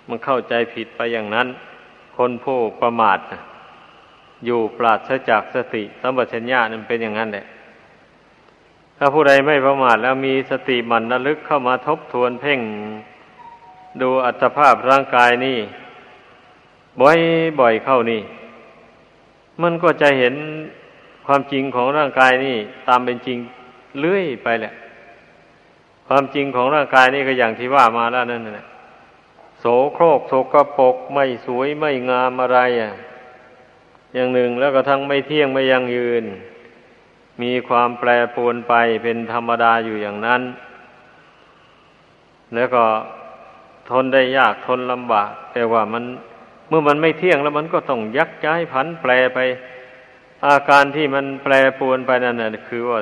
[0.07, 1.47] มันเข้าใจผิดไปอย่างนั้น
[2.18, 3.20] คนผู้ประมาท
[4.45, 7.45] อยู่ปราศจากสติสัมปชัญญะนั่นเป็นอย่างนั้นแหละ
[8.97, 12.59] ถ้าผู้ใดไม่ประมาทแล้วมีสติมันระลึกเข้ามาทบทวนเพ่ง
[14.01, 15.57] ดูอัตภาพร่างกายนี่
[17.01, 18.22] บ่อยๆเข้านี่
[19.61, 20.35] มันก็จะเห็น
[21.25, 23.37] ความจริงของร่างกายนี่ ตามเป็นจริง
[23.99, 24.73] เลื่อยไปแหละ
[26.07, 28.67] ความจริงของร่างกายนี่ก็อย่างที่ว่ามาแล้วนั่นแหละ
[29.59, 32.93] โสโครกโสกระปกไม่สวยไม่งามอะไรอะ
[34.13, 36.23] อย่างหนึ่งแล้วก็ทั้งไม่เที่ยงไม่ยั่งยืน
[37.41, 38.73] มีความแปรปรวนไป
[39.03, 40.41] เป็นธรรมดาอยู่อย่างนั้น
[42.55, 42.83] แล้วก็
[43.89, 46.03] ทนได้ยากทนลำบาก แต่ว่ามัน
[46.76, 49.39] มื่อมันไม่เที่ยงแล้วมันก็ต้องยักย้ายผันแปรไป
[50.47, 52.99] อาการที่มันแปรปรวนไปนั่นน่ะคือว่า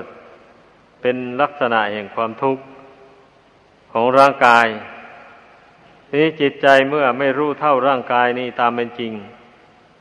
[1.01, 2.63] เป็นลักษณะแห่งความทุกข์
[3.91, 4.67] ของร่างกาย
[6.13, 9.13] นี้จิตใจเมื่อไม่รู้เท่าร่างกายนี้ตามเป็นจริง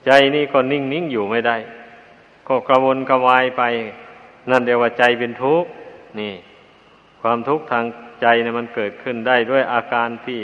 [0.07, 1.57] ใจนี่ก็นิ่งนิ่งอยู่ไม่ได้
[2.49, 3.62] ก็กระวนกระวายไป
[4.51, 5.68] นั่นเดียวว่าใจเป็นทุกข์
[6.21, 6.35] นี่
[7.23, 7.85] ความทุกข์ทาง
[8.23, 10.41] ใจเนี่ยมันเกิดขึ้นได้ด้วยอาการที่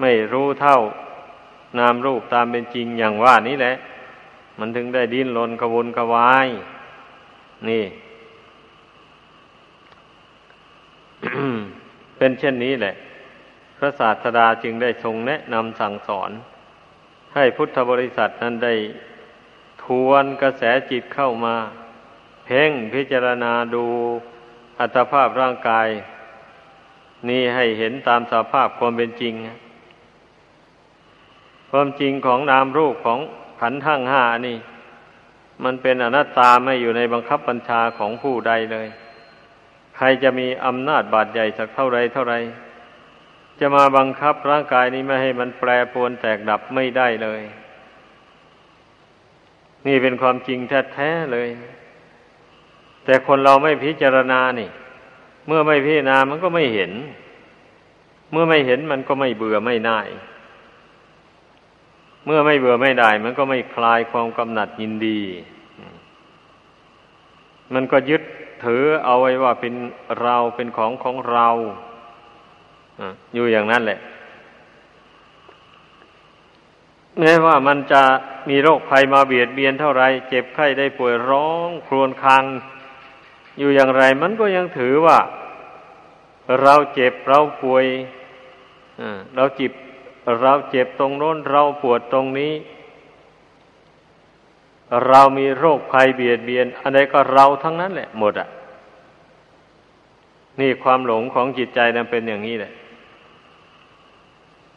[0.00, 0.78] ไม่รู้เท่า
[1.78, 3.74] นามรูปตามเป็นจริงอย่างว่านี้แหละ
[4.58, 6.48] มันถึงได้ดิ้นรนกระวนกระวาย
[7.68, 7.84] นี่
[12.16, 12.94] เป็นเช่นนี้แหละ
[13.78, 16.30] พระศาสดาจึงได้ทรงแนะนำสั่งสอน
[17.34, 18.74] ให้พุทธบริษัทนั้นได้
[19.84, 21.56] ทวนกระแสจิตเข้ามา
[22.44, 23.86] เพ่งพิจารณาดู
[24.78, 25.88] อัตภาพร่างกาย
[27.28, 29.34] นี่ให้เห็นตามสภาพความเป็นจริง
[31.70, 33.20] ความจริงของนามรูปของ
[33.60, 34.58] ขันธ์ทั้งห้านี่
[35.64, 38.88] มันเป็นอนัตตาไม่อยู่ในบังคับบัญชาของผู้ใดเลย
[39.96, 42.34] ใครจะมีอำนาจบาดใหญ่สักเท่าไรเท่าไร
[43.60, 47.42] จะมาบังคับร่างกายนี้ไม่ให้มันแปรปรวนแตกดับไม่ได้เลย
[49.86, 50.58] นี่เป็นความจริง
[50.92, 51.48] แท้ๆเลย
[53.04, 54.68] แต่คนเราไม่พิจารณานี่
[55.46, 56.92] เมื่อไม่พิจารณามันก็ไม่เห็น
[58.32, 60.08] เมื่อไม่เห็นมันก็ไม่เบื่อไม่น่าย
[62.24, 65.20] เมื่อไม่เบื่อไม่ได้ มันก็ไม่คลายความกำหนัดยินดี
[67.74, 68.22] มันก็ยึด
[68.64, 69.74] ถือเอาไว้ว่าเป็น
[70.22, 71.48] เราเป็นของของเรา
[73.34, 74.00] อยู่อย่างนั้นแหละ
[77.18, 78.02] แม้ว่ามันจะ
[78.48, 82.44] มีโรคภัยมาเบียดเบียนเท่าไร เจ็บไข้ได้ป่วยร้องครวญคราง
[83.58, 85.18] อยู่อย่างไร มันก็ยังถือว่า
[86.62, 87.84] เราเจ็บเราป่วย
[89.36, 89.72] เราจิบ
[90.40, 92.52] เราเจ็บตรงโน้นเราปวดตรงนี้
[95.08, 98.48] เรามีโรคภัยเบียดเบียนอะไรก็เราทั้งนั้นแหละ หมดอะ
[100.60, 102.72] นี่ความหลงของจิตใจนั้นเป็นอย่างนี้แหละ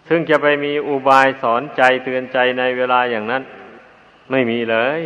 [0.07, 3.43] ซึ่งจะไปมีอุบายสอนใจเตือนใจในเวลาอย่างนั้น
[4.31, 5.01] ไม่มีเลย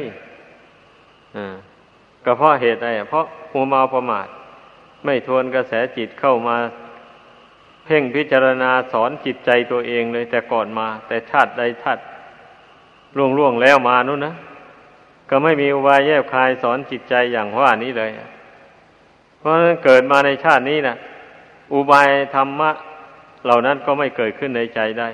[1.38, 1.56] อ่า
[2.26, 4.28] ก็เพราะเหตุอะไรเพราะหัวเมาประมาท
[5.06, 6.58] ไม่ทวนกระแสจิตเข้ามา
[7.88, 12.02] เพ่งพิจารณาสอนจิตใจตัวเองเลย แต่ก่อนมา แต่ชาติใดชาติ
[13.18, 14.36] ล่วงล่วงแล้วมานู้นนะ
[15.30, 18.12] ก็ไม่มีอุบายแยบคายสอนจิตใจอย่างว่านี้เลย
[19.38, 20.96] เพราะนั้นเกิดมาในชาตินี้นะ
[21.74, 22.72] อุบายธรรมะ
[23.46, 25.10] เหล่านั้นก็ไม่เกิดขึ้นในใจได้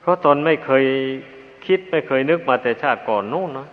[0.00, 0.84] เพราะตนไม่เคย
[1.66, 3.68] คิดไม่เคยนึกมาแต่ชาติก่อนนู้นนะ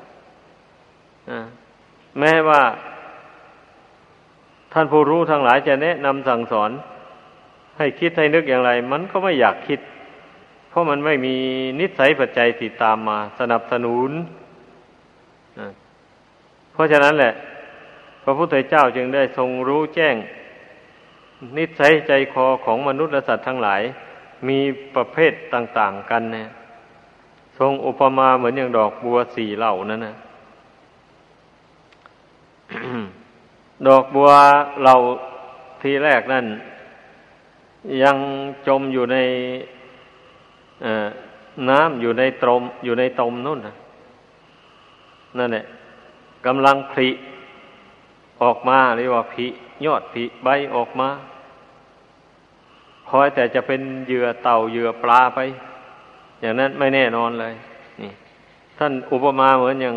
[2.20, 2.62] แม้ว่า
[4.74, 6.72] ท่านผู้รู้ทั้งหลายจะแนะนำสั่งสอน
[7.78, 9.80] ให้คิดให้นึกอย่างไร มันก็ไม่อยากคิด
[10.70, 11.36] เพราะมันไม่มี
[11.80, 14.12] นิสัยปัจจัยติดตามมา สนับสนุน
[16.74, 17.34] เพราะฉะนั้นแหละ
[18.24, 20.16] พระพุทธเจ้าจึงได้ทรงรู้แจ้ง
[21.58, 23.82] นิสัยใจคอของมนุษย์และสัตว์ทั้งหลาย
[24.48, 24.60] มี
[24.96, 26.50] ประเภทต่าง ๆ กันเนี่ย
[27.60, 30.16] ทรงอุปมาเหมือนอย่างดอกบัวสี่เหล่านั้นนะ
[33.88, 34.30] ดอกบัว
[34.82, 34.96] เหล่า
[35.82, 36.46] ทีแรกนั่น
[38.04, 38.18] ยัง
[38.68, 39.18] จมอยู่ใน
[41.70, 43.74] น้ำอยู่ในตรมอยู่ในตมนู่นนะ
[45.38, 45.64] นั่นแหละ
[46.46, 47.10] กำลังผลิ
[48.42, 49.46] ออกมาเรียกว่าผลิ
[49.86, 51.10] ยอดผลิใบออกมา
[53.10, 55.40] คอยแต่จะเป็นเหยื่อเต่าเหยื่อปลาไป
[56.42, 57.54] อย่างนั้นไม่แน่นอนเลย
[58.02, 58.12] นี่
[58.78, 59.96] ท่านอุปมาเหมือนอย่าง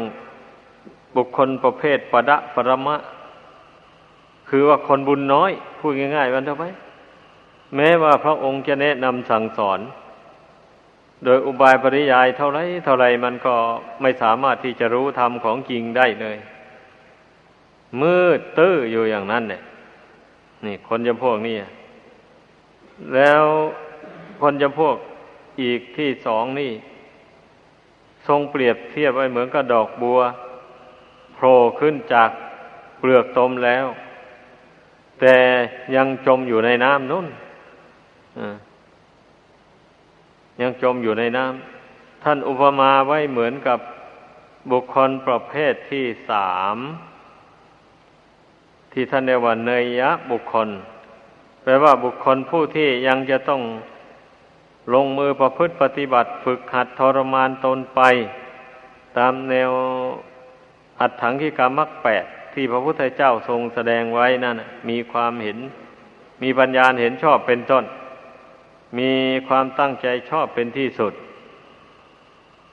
[1.17, 2.97] บุคคลประเภทปะดะปรมะ
[4.49, 6.69] คือว่าคนบุญน้อยพูดง่ายๆวันเท่าไหร่
[7.75, 9.81] แม้ว่าพระองค์จะแนะนำสั่งสอน
[11.25, 13.55] โดยอุบายปริยายเท่าไรเท่าไรมันก็
[14.03, 16.37] ไม่สามารถที่จะรู้ธรรมของจริงได้เลย
[18.01, 19.63] มืดตื้ออยู่อย่างนั้นเนี่ย
[20.65, 21.57] นี่คนจำพวกนี้
[23.15, 23.43] แล้ว
[24.43, 24.97] คนจำพวก
[25.63, 26.73] อีกที่สองนี่
[28.29, 30.21] ทรงเปรียบเทียบไว้เหมือนกับดอกบัว
[31.35, 32.31] โผล่ขึ้นจาก
[32.99, 33.87] เปลือกตมแล้ว
[35.21, 35.37] แต่
[35.97, 37.27] ยังจมอยู่ในน้ำนุ่น
[40.61, 43.79] ยังจมอยู่ในน้ำท่านอุปมาไว้เหมือนกับ
[44.71, 46.77] บุคคลประเภทที่สาม
[48.93, 50.69] ที่ท่านเรียกว่าเนยยะบุคคล
[51.63, 53.63] แปลว่าบุคคลผู้ที่ยังจะต้อง
[54.95, 58.01] ลงมือประพฤติปฏิบัติฝึกหัดทรมานตนไป
[59.17, 59.71] ตามแนว
[61.01, 62.25] อัดถังที่กรรมักแปด
[62.55, 64.57] ที่พระพุทธเจ้าทรงแสดงไว้นั่น
[64.89, 65.59] มีความเห็น
[66.43, 67.85] มีปัญญาเห็นชอบเป็นต้น
[68.99, 69.13] มี
[69.49, 71.13] ความตั้งใจชอบเป็นที่สุด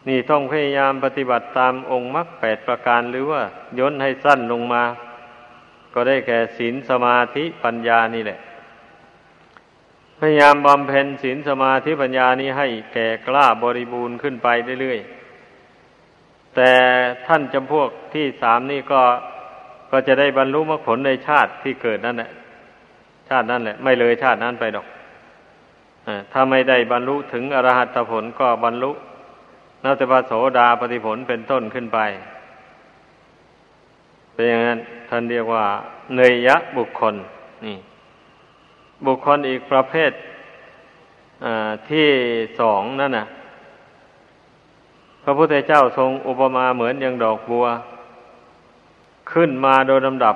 [0.08, 3.42] นี่ต้องพยายามปฏิบัติตามองค์มรรคแปดประการหรือว่า
[3.80, 4.84] ย่นให้สั้นลงมา
[5.94, 8.40] ก็ได้แก่ศีลสมาธิปัญญานี่แหละ
[10.20, 14.48] พยายามบำเพ็ญศีลสมาธิปัญญานี้ให้แก่กล้าบริบูรณ์ขึ้นไป
[14.82, 16.72] เรื่อยๆ แต่
[17.28, 19.02] ท่านจำพวกที่สามนี่ก็
[19.92, 22.32] ก็จะได้บรรลุมรรคผลในชาติที่เกิดนั่นแหละ
[23.30, 24.86] ชาตินั่นแหละ ไม่เลยชาตินั้นไปดอก
[26.32, 28.92] ถ้าไม่ได้บรรลุถึงอรหัตผลก็บรรลุ
[29.84, 32.00] นัตปโสดาปฏิผลเป็นต้นขึ้นไป
[34.34, 34.80] เป็นอย่างนั้น
[35.10, 35.66] ท่านเรียกว่า
[36.16, 37.16] เนยยะบุคคล
[37.66, 37.78] นี่
[39.06, 40.12] บุคคลอีกประเภท
[41.90, 42.08] ที่
[42.60, 43.26] สองนั่นน่ะ
[45.24, 47.66] พระพุทธเจ้าทรงอุปมาเหมือนอย่างดอกบัว
[49.32, 50.36] ขึ้นมาโดยลำดับ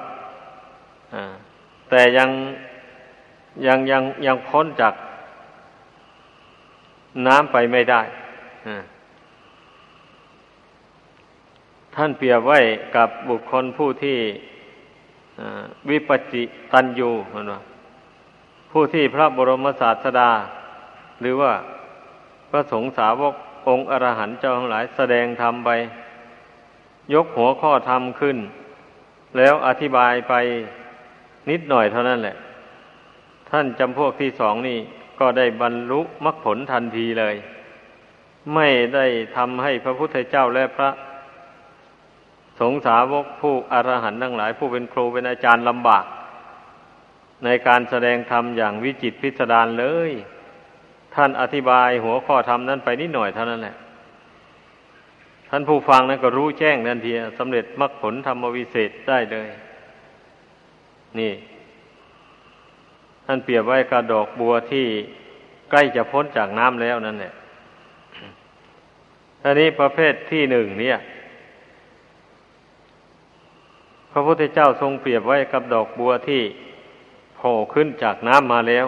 [1.90, 2.30] แต่ยัง
[3.66, 4.94] ยังยังยังพ้นจาก
[7.26, 8.02] น้ำไปไม่ได้
[11.96, 12.60] ท่านเปรียบไว้
[12.96, 14.18] กับบุคคลผู้ที่
[15.90, 17.12] วิปจิตันยู
[17.50, 17.52] น
[18.72, 20.32] ผู้ที่พระบรมศาสดา
[21.22, 21.54] หรือว่า
[22.50, 23.36] พระสงฆ์สาวก
[23.68, 25.70] องค์อรหันต์เจ้าทั้งหลายแสดงธรรมไป
[27.14, 28.38] ยกหัวข้อธรรมขึ้น
[29.38, 30.34] แล้วอธิบายไป
[31.50, 32.36] นิดหน่อยเท่านั้นแหละ
[33.50, 34.80] ท่านจำพวกที่สองนี่
[35.20, 37.36] ก็ได้บรรลุมรรคผลทันทีเลย
[38.56, 39.06] ไม่ได้
[39.36, 40.90] ทำให้พระพุทธเจ้าและพระ
[42.60, 46.06] สงสาวกผู้อรหันต์ทั้งหลาย ผู้เป็นครูเป็นอาจารย์ลำบาก
[47.46, 50.12] ในการแสดงธรรมอย่างวิจิตพิสดารเลย
[51.16, 53.76] ท่านอธิบายหัวข้อธรรมนั้นไปนิดหน่อยเท่านั้นแหละ
[55.50, 59.50] ท่านผู้ฟังนั้นก็รู้แจ้งทันทีสำเร็จมรรคผลธรรมวิเศษได้เลย
[61.20, 61.34] นี่
[63.30, 64.86] ท่านเปรียบไว้กับดอกบัวที่
[65.70, 67.34] ใกล้จะพ้นจากน้ำแล้วนั่นแหละ
[69.44, 70.98] อันนี้ประเภทที่หนึ่งเนี่ย
[74.12, 76.42] พระพุทธเจ้าทรงเปรียบไว้กับดอกบัวที่
[77.36, 78.88] โผล่ขึ้นจากน้ำมาแล้ว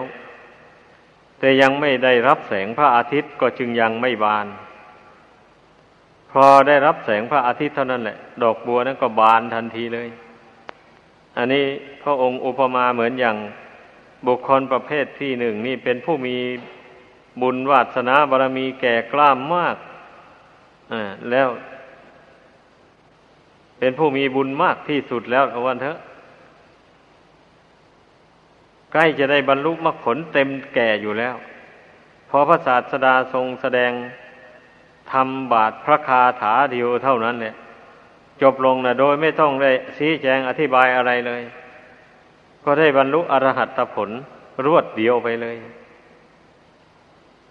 [1.38, 4.46] แต่ยังไม่ได้รับแสงพระอาทิตย์ก็จึงยังไม่บาน
[6.30, 10.08] พอได้รับแสงพระอาทิตย์เท่านั้นแหละ ดอกบัวนั้นก็บานทันทีเลย
[11.36, 11.64] อันนี้
[12.02, 13.36] พระองค์อุปมาเหมือนอย่าง
[14.26, 16.36] บุคคลประเภทที่หนึ่งนี่เป็นผู้มี
[17.42, 19.76] บุญวาสนาบารมีแก่กล้ามมาก
[20.92, 21.48] อ่าแล้ว
[23.78, 25.98] เป็นผู้มีบุญมากที่สุดแล้วเอาวันเถอะ
[28.92, 31.34] ใกล้จะได้บรรลุมรรคผลเต็มแก่อยู่แล้ว
[32.30, 33.92] พอพระศาสดาทรงแสดง
[35.12, 37.54] ทำบาทพระคาถาเดียวเท่านั้นเนี่ย
[38.42, 41.42] จบลงนะโดยไม่ต้องได้ชี้แจงอธิบายอะไรเลย
[42.64, 44.10] ก็ได้บรรลุอรหัตผล
[44.66, 45.56] รวดเดียวไปเลย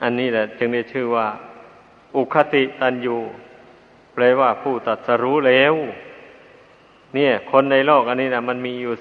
[0.01, 1.27] อันนี้แหละ จึงได้ชื่อว่า
[2.15, 3.17] อุคติตันยู
[4.13, 5.73] แปลว่าผู้ตัดสรู้แล้ว
[7.15, 8.93] เนี่ย คนในโลกอันนี้นะมันมีอยู่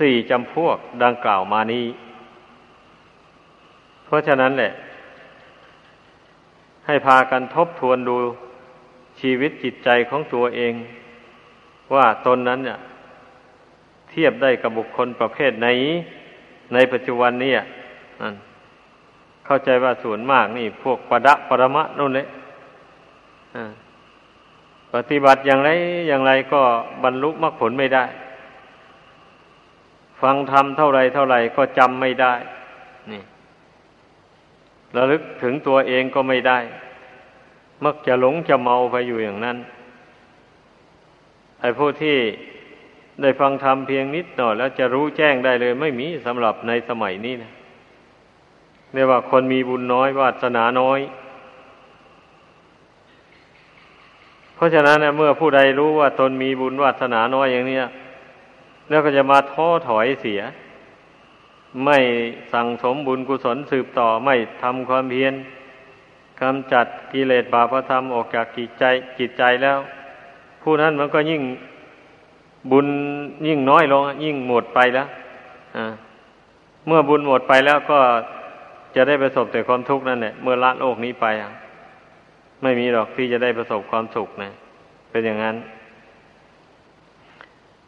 [0.00, 1.86] สี่จำพวกดังกล่าวมานี้
[4.04, 4.72] เพราะฉะนั้นแหละ
[6.86, 8.16] ให้พากันทบทวนดู
[9.20, 10.74] ชีวิตจิตใจของตัวเอง
[11.94, 12.78] ว่าตนนั้นเนี่ย
[14.10, 15.68] เทียบได้กับบุคคลประเภทไหน
[16.74, 17.52] ในปัจจุบันนี้
[18.20, 18.34] นั่น
[19.46, 22.26] เข้าใจว่าส่วนมากนี่ พวกประดะประมะนู่นเลย
[24.94, 25.70] ปฏิบัติอย่างไร
[26.08, 26.60] อย่างไรก็
[27.04, 28.04] บรรลุมรรคผลไม่ได้
[30.22, 32.34] ฟังธรรมเท่าไรเท่าไรก็จำไม่ได้
[33.12, 33.22] นี่
[34.96, 36.58] ระลึกถึงตัวเองก็ไม่ได้
[37.84, 39.56] มักจะหลงจะเมาไปอยู่อย่างนั้น
[41.60, 42.16] ไอ้ผู้ที่
[43.22, 47.52] ได้ฟังธรรมเพียงนิดหน่อย แล้วจะรู้แจ้งได้เลย ไม่มีสำหรับในสมัยนี้นะ
[48.92, 51.00] เรียกว่าคนมีบุญน้อยวาสนาน้อย
[54.54, 57.78] เพราะฉะนั้นเมื่อผู้ใดรู้ว่าตนมีบุญวาสนาน้อยอย่างนี้
[58.88, 60.40] แล้วก็จะมาท้อถอยเสีย
[61.84, 61.98] ไม่
[62.52, 65.34] สั่งสมบุญกุศลสืบต่อไม่ทำความเพียร
[66.40, 68.84] กำจัดกิเลสบาปธรรมออกจากจิตใจ
[69.18, 69.78] จิตใจแล้ว
[70.62, 71.42] ผู้นั้นมันก็ยิ่ง
[72.70, 72.86] บุญ
[73.46, 75.08] ยิ่งน้อยลง ยิ่งหมดไปแล้ว
[76.86, 77.98] เมื่อบุญหมดไปแล้วก็
[78.94, 81.26] จะได้ประสบแต่ความทุกข์นั่นแหละเมื่อละโลกนี้ไป
[82.62, 84.50] ไม่มีหรอกที่จะได้ประสบความสุขนะ
[85.10, 85.56] เป็นอย่างนั้น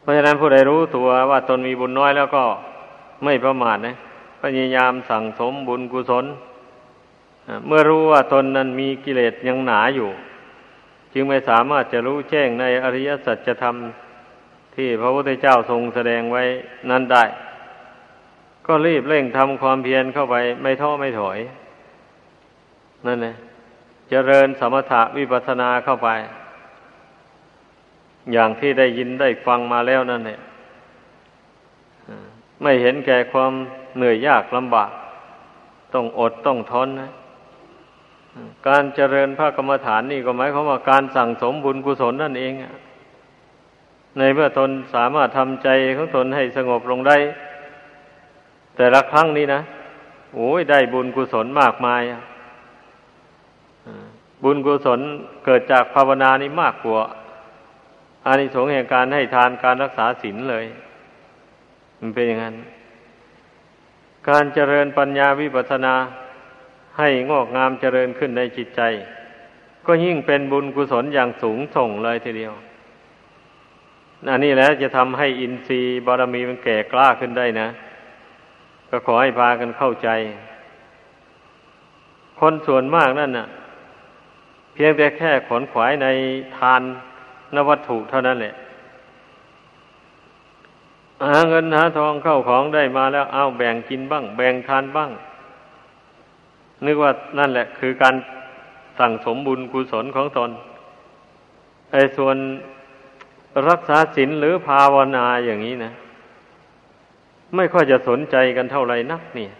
[0.01, 2.43] เพราะฉะนั้นผู้ใดรู้ตัวว่าตนมีบุญน้อยแล้วก็
[3.23, 3.95] ไม่ประมาทนะ
[4.41, 6.25] พยายามสั่งสมบุญกุศล
[7.67, 10.09] เมื่อรู้ว่าตนนั้นมีกิเลสยังหนาอยู่
[11.13, 13.75] จึงไม่สามารถจะรู้แจ้งในอริยสัจธรรม
[14.81, 16.43] ที่พระพุทธเจ้าทรงแสดงไว้
[16.89, 17.23] นั้นได้
[18.67, 21.39] ก็รีบเร่งทำความเพียรเข้าไปไม่ท้อไม่ถอย
[23.05, 23.35] นั่นแหละ
[24.09, 26.09] เจริญสมถะวิปัสนาเข้าไป
[28.33, 30.39] อย่างที่ได้ยินได้ฟังมาแล้วนั่นเนี่ย
[32.61, 33.51] ไม่เห็นแก่ความ
[33.97, 34.91] เหนื่อยยากลำบาก
[35.93, 37.11] ต้องอดต้องทนนะ
[38.67, 42.53] การเจริญพระกรรมฐานนี่ก็หมายความว่าการสั่งสมบุญกุศลนั่นเอง
[44.17, 47.17] ในเมื่อตนสามารถทำใจของตนให้สงบลงได้
[48.75, 49.61] แต่ละครั้งนี้นะ
[50.35, 52.21] โอ้ยได้บุญกุศลมากมายอะ
[54.43, 54.99] บุญกุศล
[55.45, 57.01] เกิดจากภาวนานี้มากกว่า
[58.25, 60.65] อานิสงส์แห่งการให้ทานการรักษาศีลเลย
[61.99, 62.55] มันเป็นอย่างนั้น
[64.29, 65.95] การเจริญปัญญาวิปัสสนา
[66.97, 68.81] ให้งอกงามเจริญขึ้นในจิตใจ
[69.85, 72.53] ก็ยิ่งเป็นบุญกุศลอย่างสูงส่งเลยทีเดียว
[74.29, 77.67] อันนี้แล้วจะทำให้อินทรีย์บารมีมันแก่กล้าขึ้นได้นะ
[78.89, 80.09] ก็ขอให้พากันเข้าใจ
[82.39, 83.47] คนส่วนมากนั่นน่ะ
[84.73, 86.07] เพียงแต่แค่ขนขวายใน
[86.57, 86.81] ทาน
[87.55, 88.53] นวัตถุเท่านั้นแหละ
[91.27, 95.11] หาเงินหาทองเข้าของได้มาแล้วเอาแบ่งกินบ้าง แบ่งทานบ้าง
[96.85, 98.15] นึกว่านั่นแหละ คือการ
[98.99, 100.49] สั่งสมบุญกุศลของตน
[101.91, 102.37] ไอ้ส่วน
[103.69, 105.93] รักษาศีลหรือภาวนาอย่างนี้นะ
[107.55, 109.51] ไม่ค่อยจะสนใจกันเท่าไหร่นักเนี่ย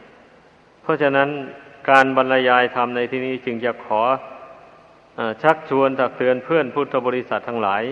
[0.81, 1.29] เพราะฉะนั้น
[1.89, 4.01] การบรรยายธรรมในที่นี้จึงจะขอ
[5.19, 7.83] อชักชวนตักเตือนเพื่อนพุทธบริษัททั้งหลาย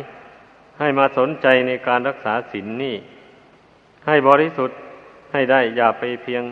[0.80, 2.96] ให้มาสนใจในการรักษาศีลนนี่
[4.08, 4.78] ให้บริสุทธิ์
[5.34, 6.44] ให้ได้อย่าไปเพียง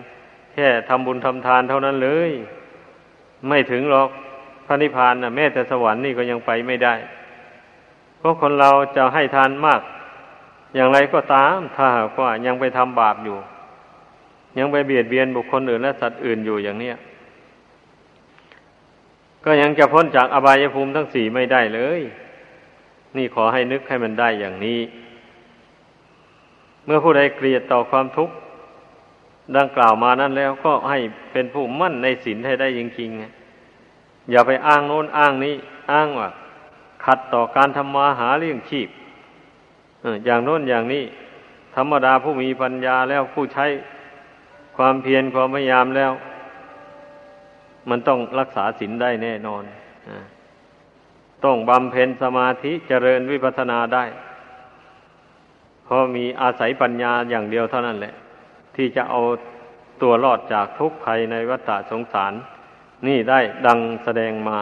[0.53, 2.31] แค่ทำบุญทำทานเท่านั้นเลย
[3.47, 4.09] ไม่ถึงหรอก
[4.65, 6.95] พระนิพพานนะแม้แต่สวรรค์นี่ก็ยังไปไม่ได้
[8.27, 9.81] ราะคนเราจะให้ทานมาก
[10.75, 13.37] อย่างไรก็ตาม ถ้าหากว่ายังไปทำบาปอยู่
[14.57, 16.95] ยังไปเบียดเบียนบุคคลอื่นและสัตว์อื่นอยู่อย่างเนี้ย
[19.45, 22.01] ก็ยังจะพ้นจากอบายภูมิทั้งสี่ไม่ได้เลย
[23.17, 24.79] นี่ขอให้นึกให้มันได้อย่างนี้
[26.85, 28.35] เมื่อผู้ใดเกลียดต่อความทุกข์
[29.57, 30.99] ดังกล่าวมานั้นแล้วก็ให้
[31.31, 35.55] เป็นผู้มั่นในศีลให้ได้จริงๆอย่าไปอ้างโน้นอ้างนี้
[35.91, 36.29] อ้างว่า
[37.05, 38.89] ขัดต่อการทำมาหาเลี้ยงชีพ
[40.25, 41.03] อย่างโน้นอย่างนี้
[41.75, 43.65] ธรรมดาผู้มีปัญญาแล้วผู้ใช้
[44.77, 46.11] ความเพียรความพยายามแล้ว
[47.89, 49.63] มันต้องรักษาศีลได้แน่นอน
[51.45, 54.05] ต้องบำเพ็ญสมาธิเจริญวิปัสสนาได้
[55.83, 58.13] เพราะมีอาศัยปัญญาอย่างเดียวเท่านั้นแหละ
[58.75, 59.21] ที่จะเอา
[60.01, 62.33] ตัวรอดจากทุกข์ภัยในวัฏสงสาร
[63.07, 64.59] นี่ได้ดังแสดงมา